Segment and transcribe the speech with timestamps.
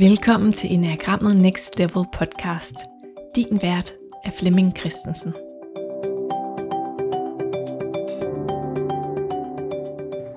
[0.00, 2.76] Velkommen til Enagrammet Next Level podcast.
[3.36, 3.92] Din vært
[4.24, 5.32] er Flemming Christensen.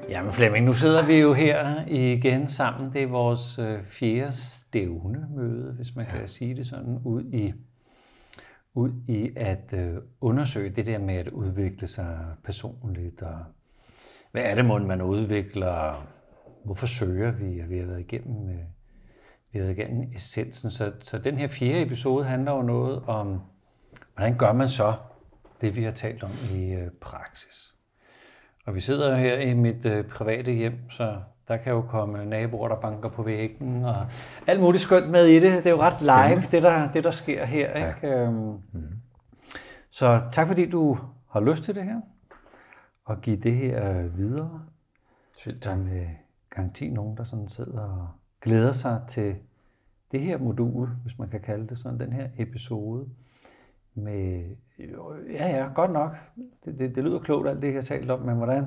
[0.10, 2.94] Jamen Flemming, nu sidder vi jo her igen sammen.
[2.94, 7.53] Det er vores øh, fjerde stævne møde, hvis man kan sige det sådan, ud i,
[8.74, 13.21] ud i at øh, undersøge det der med at udvikle sig personligt.
[13.21, 13.39] Og
[14.31, 16.07] hvad er det, må man udvikler?
[16.63, 17.59] Hvorfor søger vi?
[17.59, 18.80] Og vi har været igennem øh,
[19.51, 20.71] vi har igennem essensen.
[20.71, 23.41] Så, så den her fjerde episode handler jo noget om,
[24.15, 24.93] hvordan gør man så
[25.61, 27.75] det, vi har talt om i øh, praksis.
[28.65, 32.67] Og vi sidder her i mit øh, private hjem, så der kan jo komme naboer,
[32.67, 34.07] der banker på væggen, og
[34.47, 35.52] alt muligt skønt med i det.
[35.63, 37.88] Det er jo ret live, det der, det der sker her.
[37.88, 38.07] Ikke?
[38.07, 39.02] Øhm, mm.
[39.91, 40.97] Så tak fordi du
[41.31, 42.02] har lyst til det her,
[43.05, 44.61] og give det her videre.
[45.38, 45.77] Selv tak.
[45.77, 46.07] Med
[46.55, 48.07] garanti nogen, der sådan sidder og
[48.41, 49.36] glæder sig til
[50.11, 53.08] det her modul, hvis man kan kalde det sådan, den her episode
[53.94, 54.56] med,
[55.30, 56.16] ja ja, godt nok,
[56.66, 58.64] det, det, det lyder klogt alt det, jeg har talt om, men hvordan,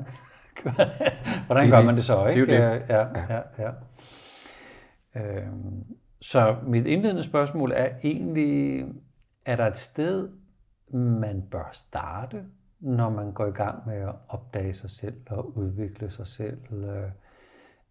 [1.47, 2.47] hvordan gør man det så, ikke?
[2.47, 2.83] Det er jo det.
[2.89, 3.43] Ja, ja, ja.
[3.59, 3.71] ja.
[5.17, 5.85] Øhm,
[6.21, 8.87] så mit indledende spørgsmål er egentlig,
[9.45, 10.29] er der et sted,
[10.93, 12.45] man bør starte,
[12.81, 16.59] når man går i gang med at opdage sig selv og udvikle sig selv?
[16.73, 17.11] Øh,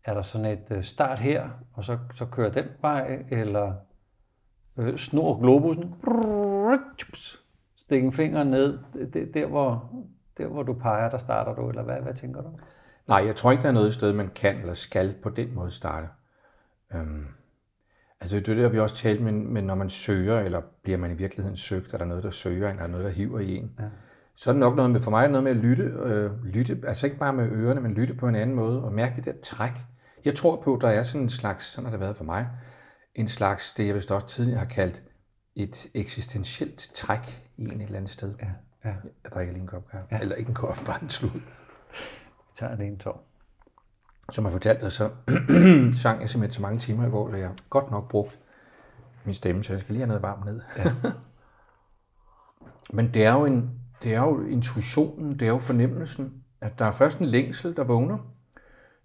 [0.06, 3.74] er der sådan et øh, start her, og så, så kører den vej, eller
[4.78, 5.96] øh, snor globusen,
[7.76, 8.80] stik en finger ned,
[9.14, 9.92] det, der, hvor,
[10.38, 12.50] der hvor du peger, der starter du, eller hvad, hvad tænker du?
[13.08, 15.72] Nej, jeg tror ikke, der er noget sted, man kan eller skal på den måde
[15.72, 16.08] starte.
[16.96, 17.26] Øhm,
[18.22, 21.12] altså det er det, vi også talt med, men når man søger, eller bliver man
[21.12, 23.56] i virkeligheden søgt, er der noget, der søger en, er der noget, der hiver i
[23.56, 23.72] en.
[23.80, 23.86] Ja.
[24.36, 27.06] Så er det nok noget med, for mig noget med at lytte, øh, lytte, altså
[27.06, 29.72] ikke bare med ørerne, men lytte på en anden måde, og mærke det der træk,
[30.26, 32.48] jeg tror på, at der er sådan en slags, sådan har det været for mig,
[33.16, 35.04] en slags, det jeg vist også tidligere har kaldt,
[35.56, 38.36] et eksistentielt træk i en et eller andet sted.
[38.40, 38.48] Ja,
[38.90, 38.96] ja.
[39.24, 40.08] Jeg drikker lige en kop kaffe.
[40.12, 40.20] Ja.
[40.20, 41.32] Eller ikke en kop, bare en slud.
[41.32, 43.30] Vi tager det en tår.
[44.32, 45.10] Som jeg fortalte dig, så
[46.02, 48.40] sang jeg simpelthen så mange timer i går, at jeg godt nok brugt
[49.26, 50.62] min stemme, så jeg skal lige have noget varmt ned.
[50.78, 50.84] Ja.
[52.96, 56.86] Men det er, jo en, det er jo intuitionen, det er jo fornemmelsen, at der
[56.86, 58.18] er først en længsel, der vågner,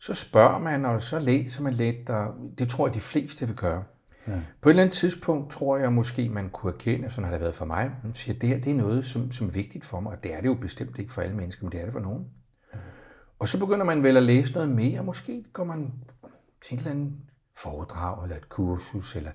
[0.00, 3.56] så spørger man, og så læser man lidt, og det tror jeg, de fleste vil
[3.56, 3.84] gøre.
[4.26, 4.32] Ja.
[4.60, 7.54] På et eller andet tidspunkt tror jeg måske, man kunne erkende, sådan har det været
[7.54, 10.00] for mig, man siger, at det her det er noget, som, som er vigtigt for
[10.00, 11.92] mig, og det er det jo bestemt ikke for alle mennesker, men det er det
[11.92, 12.26] for nogen.
[12.75, 12.78] Ja.
[13.38, 15.92] Og så begynder man vel at læse noget mere, måske går man
[16.64, 17.12] til et eller andet
[17.56, 19.31] foredrag, eller et kursus, eller...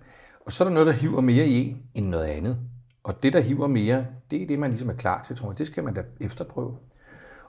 [0.45, 2.59] og så er der noget, der hiver mere i en, end noget andet.
[3.03, 5.57] Og det, der hiver mere, det er det, man ligesom er klar til, tror jeg.
[5.57, 6.77] Det skal man da efterprøve.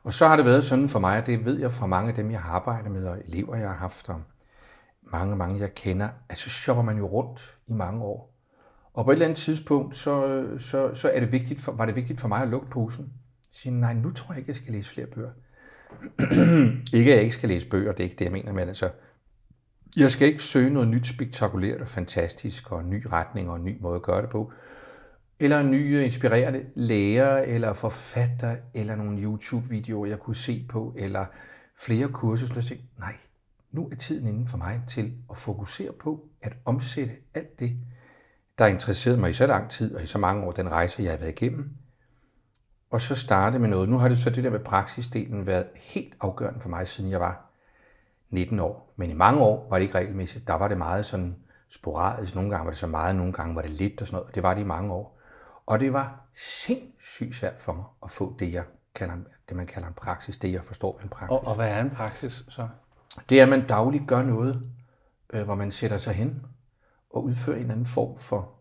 [0.04, 2.14] Og så har det været sådan for mig, og det ved jeg fra mange af
[2.14, 4.22] dem, jeg har arbejdet med, og elever, jeg har haft, og
[5.02, 8.34] mange, mange, jeg kender, at så shopper man jo rundt i mange år.
[8.94, 11.96] Og på et eller andet tidspunkt, så, så, så er det vigtigt for, var det
[11.96, 13.12] vigtigt for mig at lukke posen.
[13.52, 15.30] Sige, nej, nu tror jeg ikke, jeg skal læse flere bøger.
[16.98, 18.90] ikke, at jeg ikke skal læse bøger, det er ikke det, jeg mener, men altså,
[19.96, 23.64] jeg skal ikke søge noget nyt spektakulært og fantastisk, og en ny retning og en
[23.64, 24.52] ny måde at gøre det på
[25.38, 31.26] eller en ny inspirerende lærer, eller forfatter, eller nogle YouTube-videoer, jeg kunne se på, eller
[31.80, 33.16] flere kurser, så jeg tænkte, nej,
[33.72, 37.76] nu er tiden inden for mig til at fokusere på at omsætte alt det,
[38.58, 41.12] der interesserede mig i så lang tid, og i så mange år, den rejse, jeg
[41.12, 41.70] har været igennem,
[42.90, 43.88] og så starte med noget.
[43.88, 47.20] Nu har det så det der med praksisdelen været helt afgørende for mig, siden jeg
[47.20, 47.50] var
[48.30, 48.94] 19 år.
[48.96, 50.46] Men i mange år var det ikke regelmæssigt.
[50.46, 51.36] Der var det meget sådan
[51.68, 52.34] sporadisk.
[52.34, 54.34] Nogle gange var det så meget, nogle gange var det lidt og sådan noget.
[54.34, 55.13] Det var det i mange år.
[55.66, 58.64] Og det var sindssygt svært for mig at få det, jeg
[58.94, 59.14] kalder,
[59.48, 61.30] det man kalder en praksis, det jeg forstår en praksis.
[61.30, 62.68] Og, og hvad er en praksis så?
[63.28, 64.62] Det er, at man dagligt gør noget,
[65.32, 66.42] øh, hvor man sætter sig hen
[67.10, 68.54] og udfører en eller anden form for,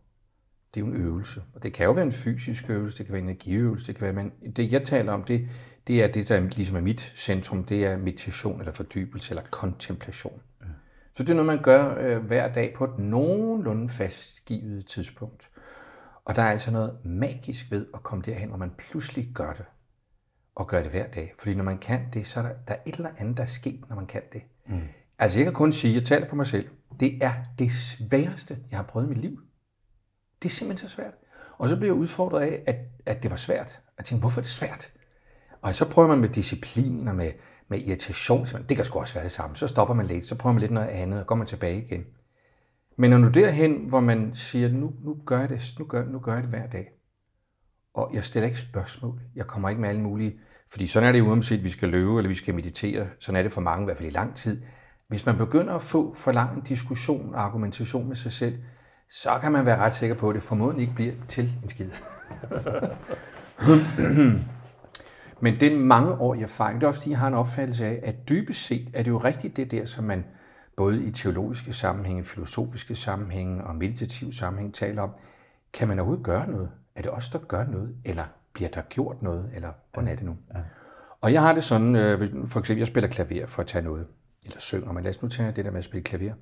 [0.74, 1.42] det er jo en øvelse.
[1.56, 4.04] Og det kan jo være en fysisk øvelse, det kan være en energiøvelse, det kan
[4.04, 5.48] være, men det jeg taler om, det,
[5.88, 10.42] det er det, der ligesom er mit centrum, det er meditation eller fordybelse eller kontemplation.
[10.62, 10.68] Ja.
[11.14, 15.50] Så det er noget, man gør øh, hver dag på et nogenlunde fastgivet tidspunkt.
[16.26, 19.66] Og der er altså noget magisk ved at komme derhen, hvor man pludselig gør det.
[20.56, 21.34] Og gør det hver dag.
[21.40, 23.48] Fordi når man kan det, så er der, der er et eller andet, der er
[23.48, 24.42] sket, når man kan det.
[24.68, 24.82] Mm.
[25.20, 28.80] Altså jeg kan kun sige, jeg taler for mig selv, det er det sværeste, jeg
[28.80, 29.40] har prøvet i mit liv.
[30.42, 31.14] Det er simpelthen så svært.
[31.58, 32.76] Og så bliver jeg udfordret af, at,
[33.06, 33.82] at det var svært.
[33.98, 34.92] Jeg tænkte, hvorfor er det svært?
[35.62, 37.32] Og så prøver man med disciplin og med,
[37.68, 38.46] med irritation.
[38.70, 39.56] Det kan sgu også være det samme.
[39.56, 42.06] Så stopper man lidt, så prøver man lidt noget andet, og går man tilbage igen.
[42.98, 46.20] Men når du derhen, hvor man siger, nu, nu, gør jeg det, nu, gør, nu
[46.20, 46.92] gør jeg det hver dag,
[47.94, 50.40] og jeg stiller ikke spørgsmål, jeg kommer ikke med alle mulige,
[50.72, 53.44] fordi sådan er det uanset, at vi skal løbe eller vi skal meditere, sådan er
[53.44, 54.62] det for mange, i hvert fald i lang tid,
[55.08, 58.58] Hvis man begynder at få for lang en diskussion og argumentation med sig selv,
[59.10, 61.90] så kan man være ret sikker på, at det formodentlig ikke bliver til en skid.
[65.44, 66.80] Men det mange år, jeg fejler.
[66.80, 69.18] Det er også fordi, jeg har en opfattelse af, at dybest set er det jo
[69.18, 70.26] rigtigt det der, som man
[70.78, 75.10] både i teologiske sammenhænge, filosofiske sammenhænge og meditative sammenhænge taler om.
[75.74, 76.70] Kan man overhovedet gøre noget?
[76.96, 77.96] Er det os, der gør noget?
[78.06, 79.50] Eller bliver der gjort noget?
[79.56, 80.36] Eller hvordan er det nu?
[80.54, 80.60] Ja.
[81.22, 84.08] Og jeg har det sådan, øh, for eksempel, jeg spiller klaver for at tage noget,
[84.46, 86.34] eller synger, men lad os nu tage det der med at spille klaver.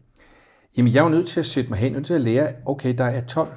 [0.78, 2.98] Jamen, jeg er jo nødt til at sætte mig hen, nødt til at lære, okay,
[2.98, 3.54] der er 12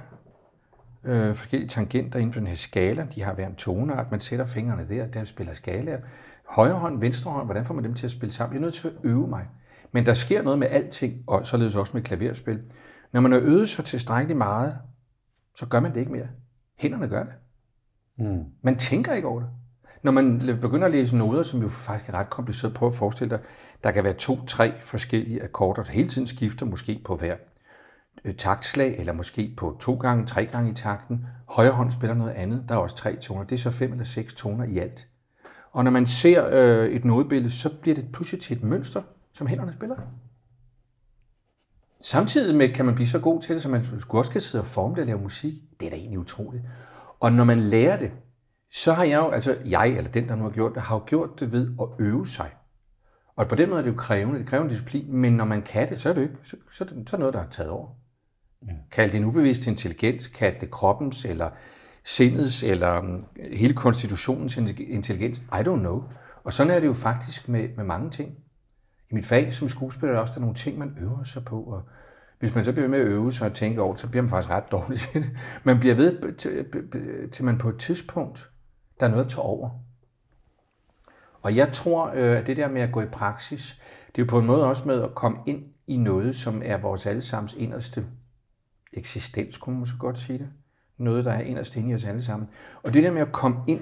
[1.05, 3.07] øh, forskellige tangenter inden for den her skala.
[3.15, 4.11] De har hver en toneart.
[4.11, 6.01] Man sætter fingrene der, der spiller skala.
[6.49, 8.55] Højre hånd, venstre hånd, hvordan får man dem til at spille sammen?
[8.55, 9.47] Jeg er nødt til at øve mig.
[9.95, 12.63] Men der sker noget med alting, og således også med klaverspil.
[13.13, 14.79] Når man har øvet sig tilstrækkeligt meget,
[15.57, 16.29] så gør man det ikke mere.
[16.79, 17.33] Hænderne gør det.
[18.19, 18.45] Mm.
[18.63, 19.49] Man tænker ikke over det.
[20.03, 23.31] Når man begynder at læse noder, som jo faktisk er ret kompliceret, prøv at forestille
[23.31, 23.41] dig,
[23.85, 27.37] der kan være to-tre forskellige akkorder, der hele tiden skifter måske på hver
[28.25, 31.27] øh, taktslag, eller måske på to gange, tre gange i takten.
[31.49, 33.45] Højre hånd spiller noget andet, der er også tre toner.
[33.45, 35.09] Det er så fem eller seks toner i alt.
[35.73, 39.03] Og når man ser øh, et nodebillede, så bliver det pludselig til et mønster,
[39.35, 39.97] som hænderne spiller.
[42.01, 44.63] Samtidig med kan man blive så god til det, så man skulle også kan sidde
[44.63, 45.55] og forme det og lave musik.
[45.81, 46.65] Det er da egentlig utroligt.
[47.21, 48.13] Og når man lærer det,
[48.73, 51.03] så har jeg jo, altså jeg eller den, der nu har gjort det, har jo
[51.07, 52.51] gjort det ved at øve sig.
[53.37, 55.63] Og på den måde er det jo krævende, det kræver en disciplin, men når man
[55.63, 57.89] kan det, så er det ikke, så, så, så er noget, der er taget over.
[58.67, 58.73] Ja.
[58.91, 61.51] Kald det en ubevidst intelligens, kald det kroppens, eller
[62.05, 65.39] sindets, eller um, hele konstitutionens intelligens.
[65.39, 66.05] I don't know.
[66.45, 68.39] Og sådan er det jo faktisk med, med mange ting.
[69.11, 71.45] I mit fag som skuespiller er der også der er nogle ting, man øver sig
[71.45, 71.83] på, og
[72.39, 74.51] hvis man så bliver med at øve sig og tænke over så bliver man faktisk
[74.51, 75.31] ret dårlig til det.
[75.65, 76.67] Man bliver ved, til,
[77.31, 78.51] til man på et tidspunkt,
[79.01, 79.71] der er noget at tage over.
[81.43, 84.31] Og jeg tror, øh, at det der med at gå i praksis, det er jo
[84.31, 88.07] på en måde også med at komme ind i noget, som er vores allesammens inderste
[88.93, 90.49] eksistens, kunne man så godt sige det.
[90.99, 92.49] Noget, der er inderst inde i os alle sammen.
[92.83, 93.81] Og det der med at komme ind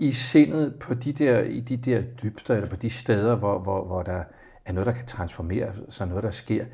[0.00, 3.86] i sindet på de der, i de der dybder, eller på de steder, hvor, hvor,
[3.86, 4.22] hvor der
[4.64, 6.64] er noget, der kan transformere sig, noget, der sker,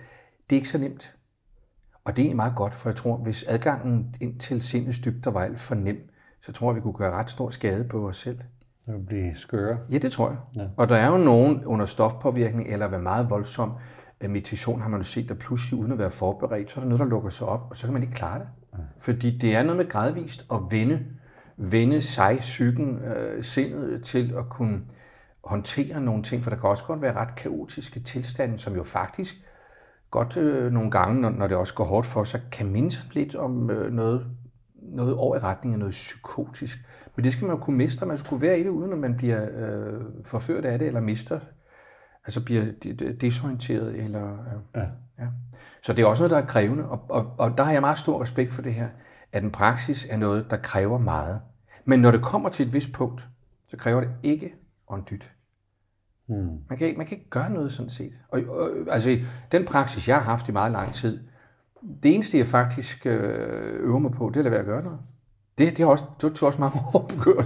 [0.50, 1.14] det er ikke så nemt.
[2.04, 5.40] Og det er meget godt, for jeg tror, hvis adgangen ind til sindets dybder var
[5.40, 6.10] alt for nem,
[6.40, 8.38] så tror jeg, vi kunne gøre ret stor skade på os selv.
[8.86, 9.78] Det vil blive skøre.
[9.90, 10.38] Ja, det tror jeg.
[10.56, 10.66] Ja.
[10.76, 13.72] Og der er jo nogen under stofpåvirkning, eller ved meget voldsom
[14.20, 16.88] øh, meditation, har man jo set, der pludselig uden at være forberedt, så er der
[16.88, 18.46] noget, der lukker sig op, og så kan man ikke klare det.
[18.72, 18.78] Ja.
[19.00, 21.04] Fordi det er noget med gradvist at vende,
[21.58, 24.80] vende sig, psyken, øh, sindet til at kunne
[25.44, 29.36] håndtere nogle ting, for der kan også godt være ret kaotiske tilstande, som jo faktisk
[30.10, 33.04] godt øh, nogle gange, når, når det også går hårdt for sig, kan minde sig
[33.12, 34.26] lidt om øh, noget,
[34.82, 36.78] noget over i retning af noget psykotisk.
[37.16, 38.06] Men det skal man jo kunne mestre.
[38.06, 41.40] Man skulle være i det, uden at man bliver øh, forført af det, eller mister,
[42.24, 42.64] altså bliver
[43.20, 44.04] desorienteret.
[44.04, 44.86] Eller, øh, ja.
[45.18, 45.26] Ja.
[45.82, 47.98] Så det er også noget, der er krævende, og, og, og der har jeg meget
[47.98, 48.88] stor respekt for det her,
[49.32, 51.40] at en praksis er noget, der kræver meget.
[51.88, 53.28] Men når det kommer til et vist punkt,
[53.68, 54.54] så kræver det ikke
[54.92, 55.30] en dyt.
[56.26, 56.58] Hmm.
[56.68, 58.12] Man, kan, man kan ikke gøre noget sådan set.
[58.28, 59.18] Og, og, altså,
[59.52, 61.20] den praksis, jeg har haft i meget lang tid,
[62.02, 64.82] det eneste, jeg faktisk øh, øver mig på, det er at lade være at gøre
[64.82, 64.98] noget.
[65.58, 67.42] Det, det, har også, det tog også mange år at begynde.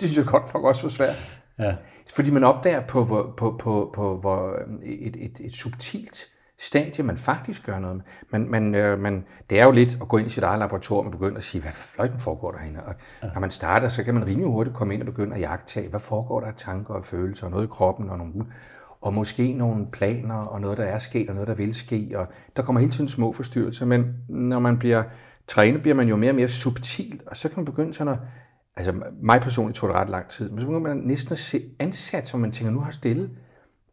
[0.00, 1.40] Det synes jeg godt nok også var svært.
[1.58, 1.76] Ja.
[2.14, 6.26] Fordi man opdager på, på, på, på, på hvor et, et, et subtilt
[6.62, 8.04] stadie, man faktisk gør noget med.
[8.30, 11.06] Man, man, øh, man, det er jo lidt at gå ind i sit eget laboratorium
[11.06, 12.82] og begynde at sige, hvad fløjten foregår derinde.
[12.82, 13.28] Og ja.
[13.34, 16.00] når man starter, så kan man rimelig hurtigt komme ind og begynde at jagtage, hvad
[16.00, 18.44] foregår der af tanker og følelser, og noget i kroppen og nogle
[19.00, 22.12] og måske nogle planer og noget, der er sket og noget, der vil ske.
[22.14, 22.26] Og
[22.56, 25.02] der kommer hele tiden små forstyrrelser, men når man bliver
[25.46, 28.18] trænet, bliver man jo mere og mere subtil, og så kan man begynde sådan at,
[28.76, 31.62] altså mig personligt tog det ret lang tid, men så begynder man næsten at se
[31.78, 33.30] ansat, som man tænker, nu har stille,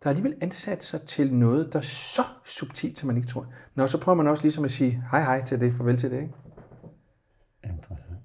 [0.03, 3.47] der er alligevel ansat sig til noget, der er så subtilt, som man ikke tror.
[3.75, 6.21] Nå, så prøver man også ligesom at sige hej hej til det, farvel til det,
[6.21, 6.33] ikke?
[7.63, 8.19] Interessant.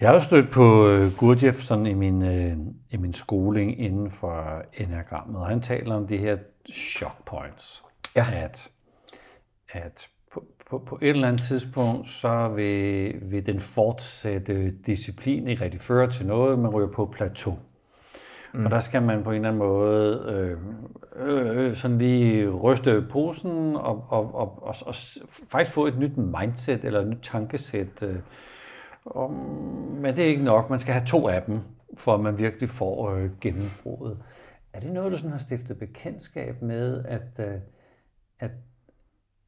[0.00, 2.56] Jeg har stødt på øh, Gurdjieff sådan i min, øh,
[2.90, 6.36] i min skoling inden for enagrammet, og han taler om de her
[6.72, 7.84] shock points.
[8.16, 8.26] Ja.
[8.32, 8.70] At,
[9.68, 15.64] at på, på, på et eller andet tidspunkt, så vil, vil den fortsatte disciplin ikke
[15.64, 17.58] rigtig føre til noget, man ryger på plateau.
[18.54, 18.64] Mm.
[18.64, 20.58] Og der skal man på en eller anden måde øh,
[21.16, 24.94] øh, øh sådan lige ryste posen og, og, og, og, og
[25.50, 28.02] faktisk få et nyt mindset eller et nyt tankesæt.
[28.02, 28.16] Øh,
[29.04, 29.32] og,
[30.00, 30.70] men det er ikke nok.
[30.70, 31.60] Man skal have to af dem,
[31.96, 34.18] for at man virkelig får øh, gennembruddet.
[34.72, 37.54] Er det noget, du sådan har stiftet bekendtskab med, at, øh,
[38.40, 38.50] at,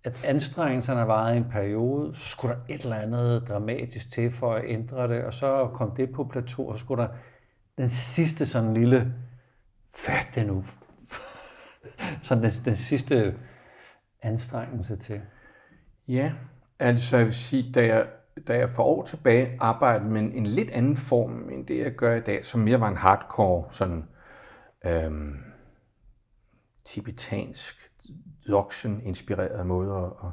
[0.05, 4.55] at anstrengelserne har varet en periode, så skulle der et eller andet dramatisk til for
[4.55, 7.09] at ændre det, og så kom det på plateau, og så skulle der
[7.79, 9.15] den sidste sådan lille,
[9.95, 10.65] fat det nu,
[12.23, 13.39] sådan den, den sidste
[14.23, 15.21] anstrengelse til?
[16.09, 16.33] Ja,
[16.79, 18.07] altså jeg vil sige, da jeg,
[18.47, 22.15] da jeg for år tilbage arbejdede med en lidt anden form, end det jeg gør
[22.15, 24.05] i dag, som mere var en hardcore, sådan
[24.87, 25.37] øhm,
[26.85, 27.91] tibetansk,
[28.47, 30.33] dzogchen-inspireret måde at, at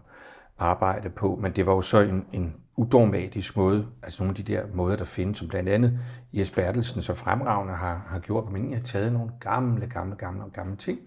[0.58, 4.54] arbejde på, men det var jo så en, en udogmatisk måde, altså nogle af de
[4.54, 6.00] der måder, der findes, som blandt andet
[6.34, 10.44] Jes Bertelsen så fremragende har, har gjort, hvor man har taget nogle gamle, gamle, gamle,
[10.54, 11.00] gamle ting,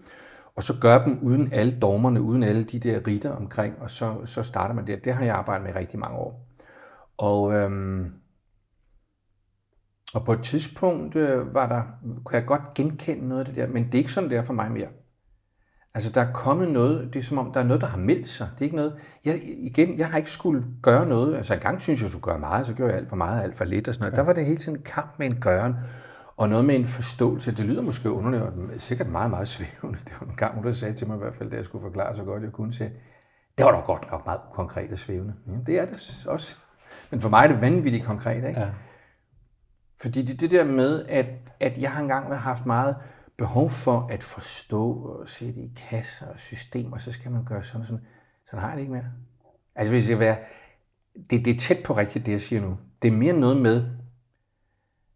[0.57, 4.17] og så gør dem uden alle dogmerne, uden alle de der ritter omkring, og så,
[4.25, 4.97] så starter man der.
[4.97, 6.49] Det har jeg arbejdet med rigtig mange år.
[7.19, 8.13] Og, øhm,
[10.15, 11.83] og på et tidspunkt øh, var der,
[12.25, 14.43] kunne jeg godt genkende noget af det der, men det er ikke sådan, det er
[14.43, 14.89] for mig mere.
[15.99, 18.29] Altså, der er kommet noget, det er som om, der er noget, der har meldt
[18.29, 18.49] sig.
[18.55, 21.37] Det er ikke noget, jeg, igen, jeg har ikke skulle gøre noget.
[21.37, 23.57] Altså, engang synes jeg, jeg skulle gøre meget, så gjorde jeg alt for meget, alt
[23.57, 24.13] for lidt og sådan noget.
[24.13, 24.21] Ja.
[24.21, 25.75] Der var det hele tiden en kamp med en gøren,
[26.37, 27.51] og noget med en forståelse.
[27.51, 29.99] Det lyder måske underligt, og sikkert meget, meget svævende.
[30.05, 32.17] Det var en gang, der sagde til mig i hvert fald, da jeg skulle forklare
[32.17, 32.93] så godt, jeg kunne sige,
[33.59, 35.35] det var da godt nok meget konkret og svævende.
[35.47, 36.57] Ja, det er det også.
[37.11, 38.61] Men for mig er det vanvittigt konkret, ikke?
[38.61, 38.69] Ja.
[40.01, 41.27] Fordi det, det der med, at,
[41.61, 42.97] at jeg har engang haft meget
[43.39, 47.81] behov for at forstå og sætte i kasser og systemer, så skal man gøre sådan
[47.81, 48.05] og sådan.
[48.47, 49.05] Sådan har jeg det ikke mere.
[49.75, 50.37] Altså hvis jeg være,
[51.31, 52.77] det, det er tæt på rigtigt, det jeg siger nu.
[53.03, 53.87] Det er mere noget med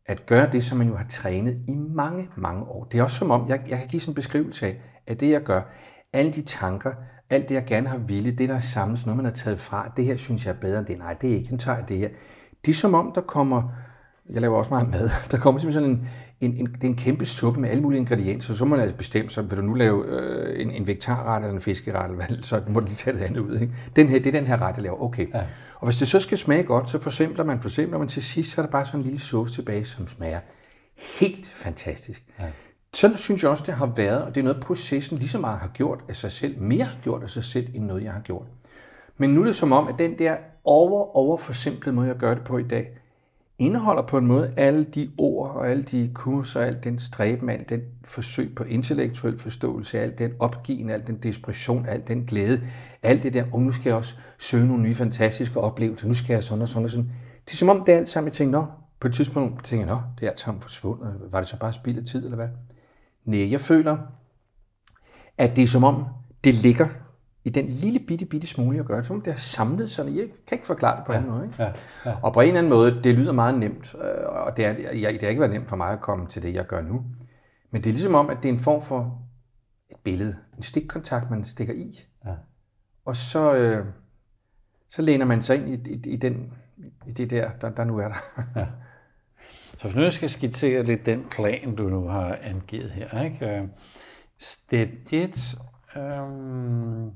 [0.07, 2.85] at gøre det, som man jo har trænet i mange, mange år.
[2.85, 5.31] Det er også som om, jeg, jeg kan give sådan en beskrivelse af, at det
[5.31, 5.63] jeg gør,
[6.13, 6.95] alle de tanker,
[7.31, 9.93] alt det jeg gerne har ville, det der er samlet, noget man har taget fra,
[9.97, 11.89] det her synes jeg er bedre end det, nej, det er ikke, den tager jeg
[11.89, 12.09] det her.
[12.65, 13.73] Det er som om, der kommer
[14.33, 15.11] jeg laver også meget mad.
[15.31, 16.09] Der kommer simpelthen sådan
[16.41, 18.81] en, en, en, det er en kæmpe suppe med alle mulige ingredienser, så må man
[18.81, 22.17] altså bestemme sig, vil du nu lave øh, en, en vegetarret eller en fiskeret, eller
[22.17, 23.59] hvad, så må du lige tage det andet ud.
[23.61, 23.75] Ikke?
[23.97, 25.03] Den her, det er den her ret, jeg laver.
[25.03, 25.27] Okay.
[25.35, 25.43] Ja.
[25.75, 28.61] Og hvis det så skal smage godt, så forsimpler man, forsimpler man til sidst, så
[28.61, 30.41] er der bare sådan en lille sauce tilbage, som smager
[31.21, 32.25] helt fantastisk.
[32.39, 32.45] Ja.
[32.95, 35.59] Sådan synes jeg også, det har været, og det er noget, processen lige så meget
[35.59, 38.21] har gjort af sig selv, mere har gjort af sig selv, end noget, jeg har
[38.21, 38.47] gjort.
[39.17, 42.35] Men nu er det som om, at den der over, over forsimplede måde, jeg gør
[42.35, 42.99] det på i dag,
[43.63, 47.49] indeholder på en måde alle de ord og alle de kurser, og alt den stræben,
[47.49, 52.63] alt den forsøg på intellektuel forståelse, al den opgiven, al den desperation, al den glæde,
[53.03, 56.35] alt det der, og nu skal jeg også søge nogle nye fantastiske oplevelser, nu skal
[56.35, 57.11] jeg sådan og sådan og sådan.
[57.45, 58.67] Det er som om det er alt sammen, jeg tænker, nå,
[59.01, 61.73] på et tidspunkt tænker jeg, nå, det er alt sammen forsvundet, var det så bare
[61.73, 62.49] spild af tid, eller hvad?
[63.25, 63.97] Nej, jeg føler,
[65.39, 66.05] at det er som om,
[66.45, 66.89] det ligger
[67.45, 70.07] i den lille bitte, bitte smule, jeg gør, som det har samlet sig.
[70.07, 71.45] Jeg kan ikke forklare det på en ja, måde.
[71.45, 71.63] Ikke?
[71.63, 71.73] Ja,
[72.07, 72.17] ja.
[72.23, 75.13] Og på en eller anden måde, det lyder meget nemt, øh, og det, er, jeg,
[75.13, 77.05] det har ikke været nemt for mig at komme til det, jeg gør nu.
[77.71, 79.23] Men det er ligesom om, at det er en form for
[79.91, 82.07] et billede, en stikkontakt, man stikker i.
[82.27, 82.35] Ja.
[83.05, 83.87] Og så, øh,
[84.89, 86.53] så læner man sig ind i, i, i, den,
[87.07, 88.43] i det der, der, der nu er der.
[88.61, 88.67] ja.
[89.79, 93.23] Så hvis nu jeg skal skitsere lidt den plan, du nu har angivet her.
[93.23, 93.47] Ikke?
[93.47, 93.63] Øh,
[94.39, 95.59] step 1,
[95.97, 97.11] øhm,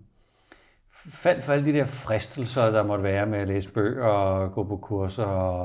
[1.08, 4.64] faldt for alle de der fristelser, der måtte være med at læse bøger og gå
[4.64, 5.24] på kurser.
[5.24, 5.64] Og,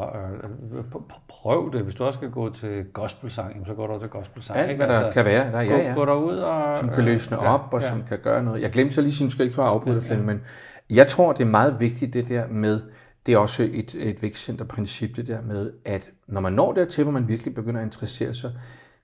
[0.94, 1.82] og, prøv det.
[1.82, 4.60] Hvis du også skal gå til gospelsang, så går du til gospelsang.
[4.60, 5.52] Alt, hvad der altså, kan være.
[5.52, 5.94] Der, ja, ja.
[5.94, 6.78] Gå, gå derud og...
[6.78, 7.88] Som kan løsne ja, op, og ja.
[7.88, 8.62] som kan gøre noget.
[8.62, 10.22] Jeg glemte så lige, synes ikke for at afbryde ja, ja.
[10.22, 10.42] men
[10.90, 12.82] jeg tror, det er meget vigtigt, det der med,
[13.26, 17.12] det er også et, et vækstcenterprincip, det der med, at når man når dertil, hvor
[17.12, 18.52] man virkelig begynder at interessere sig,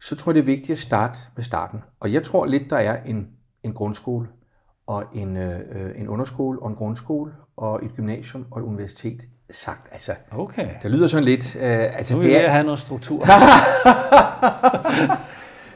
[0.01, 1.83] så tror jeg, det er vigtigt at starte med starten.
[1.99, 3.27] Og jeg tror lidt, der er en,
[3.63, 4.27] en grundskole
[4.87, 5.59] og en, øh,
[5.95, 9.87] en underskole og en grundskole og et gymnasium og et universitet sagt.
[9.91, 10.67] Altså, okay.
[10.83, 11.55] Det lyder sådan lidt...
[11.55, 13.25] Øh, altså, nu vil det er, have noget struktur.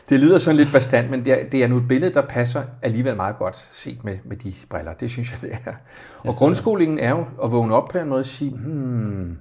[0.10, 2.64] det lyder sådan lidt bestand, men det er, det er nu et billede, der passer
[2.82, 4.94] alligevel meget godt set med, med de briller.
[4.94, 5.74] Det synes jeg, det er.
[6.20, 9.38] Og grundskolingen er jo at vågne op på en måde og sige, hmm,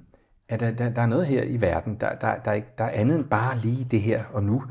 [0.49, 2.91] er der, der, der er noget her i verden, der, der, der, er, der er
[2.93, 4.63] andet end bare lige det her og nu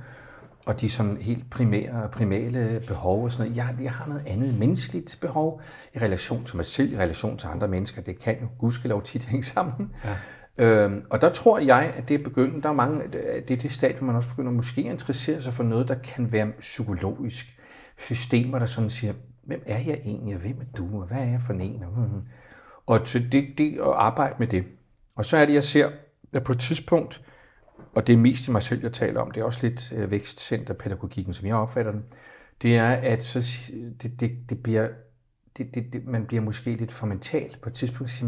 [0.70, 3.58] og de sådan helt primære, primale behov og sådan noget.
[3.58, 5.62] Jeg, jeg har noget andet menneskeligt behov
[5.96, 8.02] i relation til mig selv, i relation til andre mennesker.
[8.02, 9.92] Det kan jo gudskelov tit hænge sammen.
[10.06, 10.16] Ja.
[10.66, 13.04] Øhm, og der tror jeg, at det er begyndt, der er mange,
[13.48, 16.32] det er det stadie, man også begynder måske at interessere sig for noget, der kan
[16.32, 17.60] være psykologisk.
[17.98, 21.32] Systemer, der sådan siger, hvem er jeg egentlig, og hvem er du, og hvad er
[21.32, 21.84] jeg for en?
[22.86, 24.64] Og det, det at arbejde med det.
[25.16, 25.90] Og så er det, jeg ser,
[26.34, 27.22] at på et tidspunkt,
[27.96, 31.34] og det er mest mig selv, jeg taler om, det er også lidt øh, vækstcenterpædagogikken,
[31.34, 32.04] som jeg opfatter den,
[32.62, 33.40] det er, at så,
[34.02, 34.90] det, det, det bliver,
[35.58, 38.24] det, det, det, man bliver måske lidt for mental på et tidspunkt.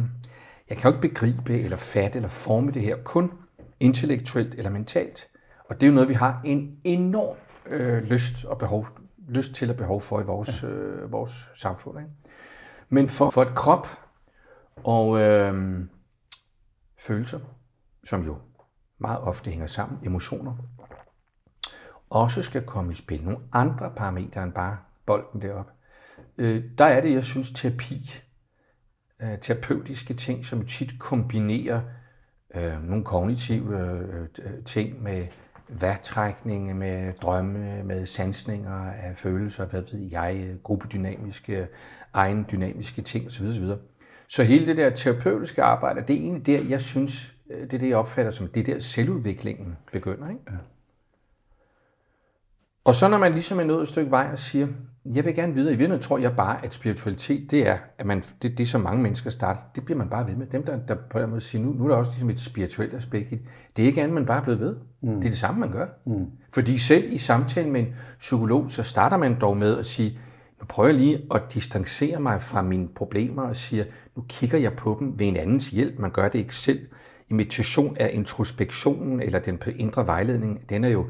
[0.70, 3.32] Jeg kan jo ikke begribe eller fatte eller forme det her kun
[3.80, 5.28] intellektuelt eller mentalt.
[5.70, 8.88] Og det er jo noget, vi har en enorm øh, lyst og behov,
[9.30, 12.00] lyst til og behov for i vores, øh, vores samfund.
[12.00, 12.12] Ikke?
[12.90, 13.88] Men for, for et krop
[14.76, 15.80] og øh,
[17.00, 17.40] følelser,
[18.04, 18.38] som jo
[19.02, 20.54] meget ofte hænger sammen, emotioner,
[22.10, 23.24] også skal komme i spil.
[23.24, 25.68] Nogle andre parametre end bare bolden derop.
[26.38, 28.22] Øh, der er det, jeg synes, terapi,
[29.22, 31.82] øh, terapeutiske ting, som tit kombinerer
[32.56, 35.28] øh, nogle kognitive øh, øh ting med
[35.68, 41.68] værtrækning, med drømme, med sansninger af følelser, hvad ved jeg, gruppedynamiske,
[42.14, 43.46] egen dynamiske ting osv.
[43.46, 43.66] osv.
[44.28, 47.90] Så hele det der terapeutiske arbejde, det er egentlig der, jeg synes, det er det,
[47.90, 50.30] jeg opfatter som, det er der selvudviklingen begynder.
[50.30, 50.42] Ikke?
[50.52, 50.58] Ja.
[52.84, 54.68] Og så når man ligesom er nået et stykke vej og siger,
[55.06, 58.24] jeg vil gerne videre, i virkeligheden tror jeg bare, at spiritualitet, det er, at man,
[58.42, 60.48] det, det som mange mennesker starter, det bliver man bare ved med.
[60.48, 62.94] Dem, der, der på den måde siger, nu, nu er der også ligesom et spirituelt
[62.94, 63.46] aspekt i det.
[63.76, 64.76] Det er ikke andet, man bare er blevet ved.
[65.02, 65.16] Mm.
[65.16, 65.88] Det er det samme, man gør.
[66.06, 66.26] Mm.
[66.54, 70.20] Fordi selv i samtalen med en psykolog, så starter man dog med at sige,
[70.60, 73.84] nu prøver jeg lige at distancere mig fra mine problemer og siger,
[74.16, 76.00] nu kigger jeg på dem ved en andens hjælp.
[76.00, 76.88] Man gør det ikke selv.
[77.32, 81.06] I meditation er introspektionen eller den indre vejledning, den er jo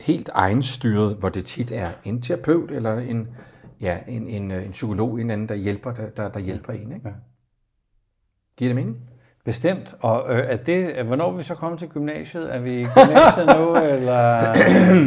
[0.00, 3.28] helt egenstyret, hvor det tit er en terapeut eller en,
[3.80, 6.92] ja, en, en, en psykolog, en anden, der hjælper, der, der, der hjælper en.
[6.92, 7.08] Ikke?
[7.08, 7.14] Ja.
[8.56, 8.96] Giver det mening?
[9.44, 9.94] Bestemt.
[10.00, 12.54] Og øh, er det, hvornår er vi så kommet til gymnasiet?
[12.54, 14.52] Er vi i gymnasiet nu, eller...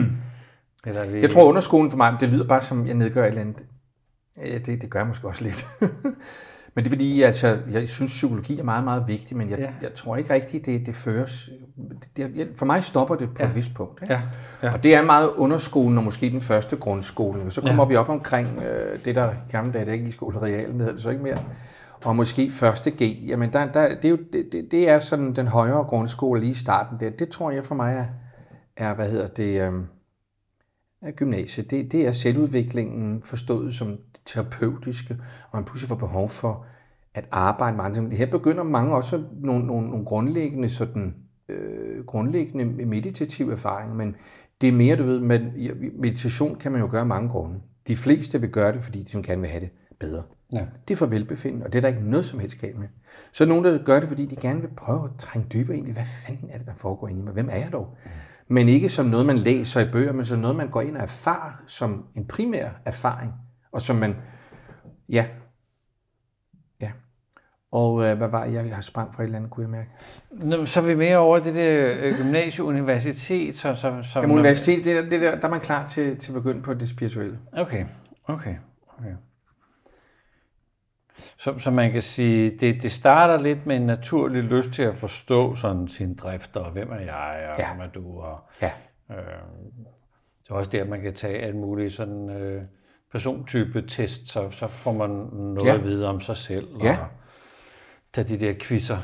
[0.88, 1.22] eller er vi...
[1.22, 3.64] Jeg tror underskolen for mig, det lyder bare som, jeg nedgør et eller andet.
[4.38, 5.66] Ja, det, det gør jeg måske også lidt.
[6.76, 9.70] men det er fordi, altså, jeg synes, psykologi er meget, meget vigtig, men jeg, ja.
[9.82, 11.50] jeg tror ikke rigtigt, det, det føres.
[12.18, 13.48] Det, for mig stopper det på ja.
[13.48, 14.02] et vist punkt.
[14.02, 14.14] Ikke?
[14.14, 14.22] Ja.
[14.64, 14.74] Ja.
[14.74, 17.42] Og det er meget underskolen, og måske den første grundskole.
[17.42, 17.88] Og så kommer ja.
[17.88, 20.94] vi op omkring øh, det, der gamle dage, det er ikke i skolerealen, det hedder
[20.94, 21.44] det så ikke mere.
[22.04, 23.02] Og måske første G.
[23.28, 26.54] Jamen, der, der, det, er jo, det, det er sådan den højere grundskole lige i
[26.54, 27.10] starten der.
[27.10, 28.06] Det tror jeg for mig er,
[28.78, 29.74] er hvad hedder det, øh,
[31.16, 31.72] gymnasiet.
[31.72, 35.18] Det, det er selvudviklingen forstået som terapeutiske,
[35.52, 36.66] og man pludselig får behov for
[37.14, 38.16] at arbejde med andre.
[38.16, 41.16] Her begynder mange også nogle, nogle, nogle grundlæggende, sådan,
[41.50, 44.16] øh, grundlæggende meditative erfaringer, men
[44.62, 45.40] det er mere, du ved, med,
[46.00, 47.60] meditation kan man jo gøre mange grunde.
[47.88, 50.24] De fleste vil gøre det, fordi de gerne vil have det bedre.
[50.54, 50.66] Ja.
[50.88, 52.88] Det er for velbefindende, og det er der ikke noget som helst galt med.
[53.34, 55.88] Så er nogen, der gør det, fordi de gerne vil prøve at trænge dybere ind
[55.88, 57.34] i, hvad fanden er det, der foregår inde i mig?
[57.34, 57.98] Hvem er jeg dog?
[58.06, 58.12] Mm.
[58.48, 61.04] Men ikke som noget, man læser i bøger, men som noget, man går ind og
[61.04, 63.34] erfarer som en primær erfaring
[63.76, 64.16] og som man,
[65.10, 65.26] ja,
[66.82, 66.92] ja.
[67.72, 69.90] Og øh, hvad var jeg, jeg har sprang fra et eller andet, kunne jeg mærke?
[70.32, 74.36] Nå, så er vi mere over det der øh, gymnasie, universitet, så, så, så Jamen,
[74.36, 76.90] universitet, det der, det der, der er man klar til, til at begynde på det
[76.90, 77.40] spirituelle.
[77.52, 77.86] Okay,
[78.28, 78.56] okay,
[79.00, 79.14] okay.
[81.38, 84.96] Så, så man kan sige, det, det starter lidt med en naturlig lyst til at
[84.96, 87.74] forstå sådan sin drift, og hvem er jeg, og ja.
[87.74, 88.72] hvem er du, og ja.
[89.12, 89.18] øh,
[90.44, 92.30] det er også der, man kan tage alt muligt sådan...
[92.30, 92.64] Øh,
[93.16, 95.74] persontype test, så, så får man noget ja.
[95.74, 96.68] at vide om sig selv.
[96.84, 96.92] Ja.
[96.92, 97.08] Og
[98.14, 98.98] tage de der quizzer.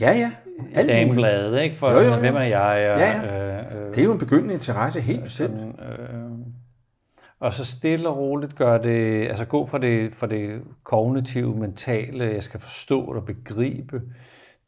[0.00, 0.32] Ja, ja.
[0.74, 1.76] Alt Damebladet, ikke?
[1.76, 2.20] For jo, jo, jo.
[2.20, 2.92] hvem er jeg?
[2.92, 3.58] Og, ja, ja.
[3.58, 5.52] Øh, øh, det er jo en begyndende interesse, helt bestemt.
[5.52, 6.30] Sådan, øh,
[7.40, 12.24] og så stille og roligt gør det, altså gå fra det, fra det kognitive, mentale,
[12.24, 14.02] jeg skal forstå og begribe,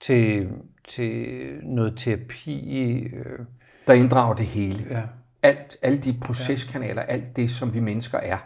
[0.01, 0.49] til,
[0.89, 3.01] til noget terapi.
[3.01, 3.39] Øh,
[3.87, 4.87] der inddrager det hele.
[4.91, 5.03] Ja.
[5.43, 7.13] Alt, alle de proceskanaler, ja.
[7.13, 8.39] alt det, som vi mennesker er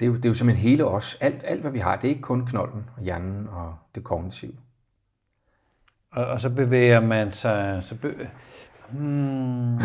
[0.00, 1.18] det er jo, det er jo simpelthen hele os.
[1.20, 4.56] Alt, alt, hvad vi har, det er ikke kun knolden og hjernen og det kognitive.
[6.12, 7.84] Og, og så bevæger man sig...
[7.84, 8.28] Så be...
[8.90, 9.74] hmm.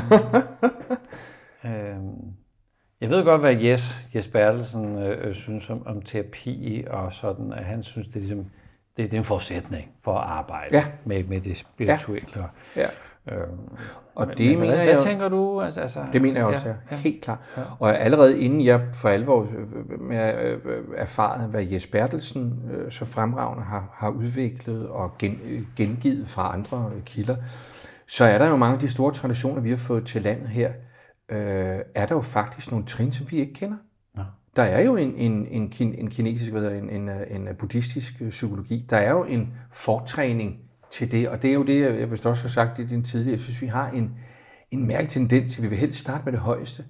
[1.65, 2.34] øhm.
[3.02, 7.54] Jeg ved godt, hvad Jes, Jes Bertelsen øh, øh, synes om, om terapi, og sådan,
[7.54, 8.45] at han synes, det er, ligesom,
[8.98, 10.86] det, det er en forudsætning for at arbejde ja.
[11.06, 12.30] med, med det spirituelle.
[12.76, 12.82] Ja.
[12.82, 12.88] Ja.
[13.32, 13.60] Øhm,
[14.15, 15.62] og men, det men, mener hvad, jeg, hvad tænker du?
[15.62, 16.74] Altså, altså, det mener jeg også, ja.
[16.92, 16.96] ja.
[16.96, 17.39] Helt klart.
[17.58, 17.62] Ja.
[17.80, 23.06] Og allerede inden jeg for alvor øh, med øh, erfaret, hvad Jes Bertelsen øh, så
[23.06, 27.36] fremragende har, har udviklet og gen, gengivet fra andre kilder,
[28.08, 30.72] så er der jo mange af de store traditioner, vi har fået til landet her,
[31.30, 33.78] øh, er der jo faktisk nogle trin, som vi ikke kender.
[34.18, 34.24] Ja.
[34.56, 38.86] Der er jo en, en, en, en kinesisk, hvad en, en, en buddhistisk psykologi.
[38.89, 41.30] Der er jo en fortræning til det.
[41.30, 43.32] Og det er jo det, jeg vist også har sagt i din tidligere.
[43.32, 44.12] Jeg synes, vi har en,
[44.71, 46.86] en mærkelig tendens, vi vil helst starte med det højeste.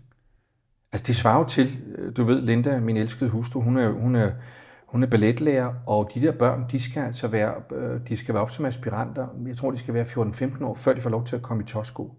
[0.93, 4.31] Altså det svarer til, øh, du ved, Linda, min elskede hustru, hun er, hun er,
[4.85, 8.43] hun er balletlærer, og de der børn, de skal altså være, øh, de skal være
[8.43, 9.27] op som aspiranter.
[9.47, 11.65] Jeg tror, de skal være 14-15 år, før de får lov til at komme i
[11.65, 12.13] tåsko.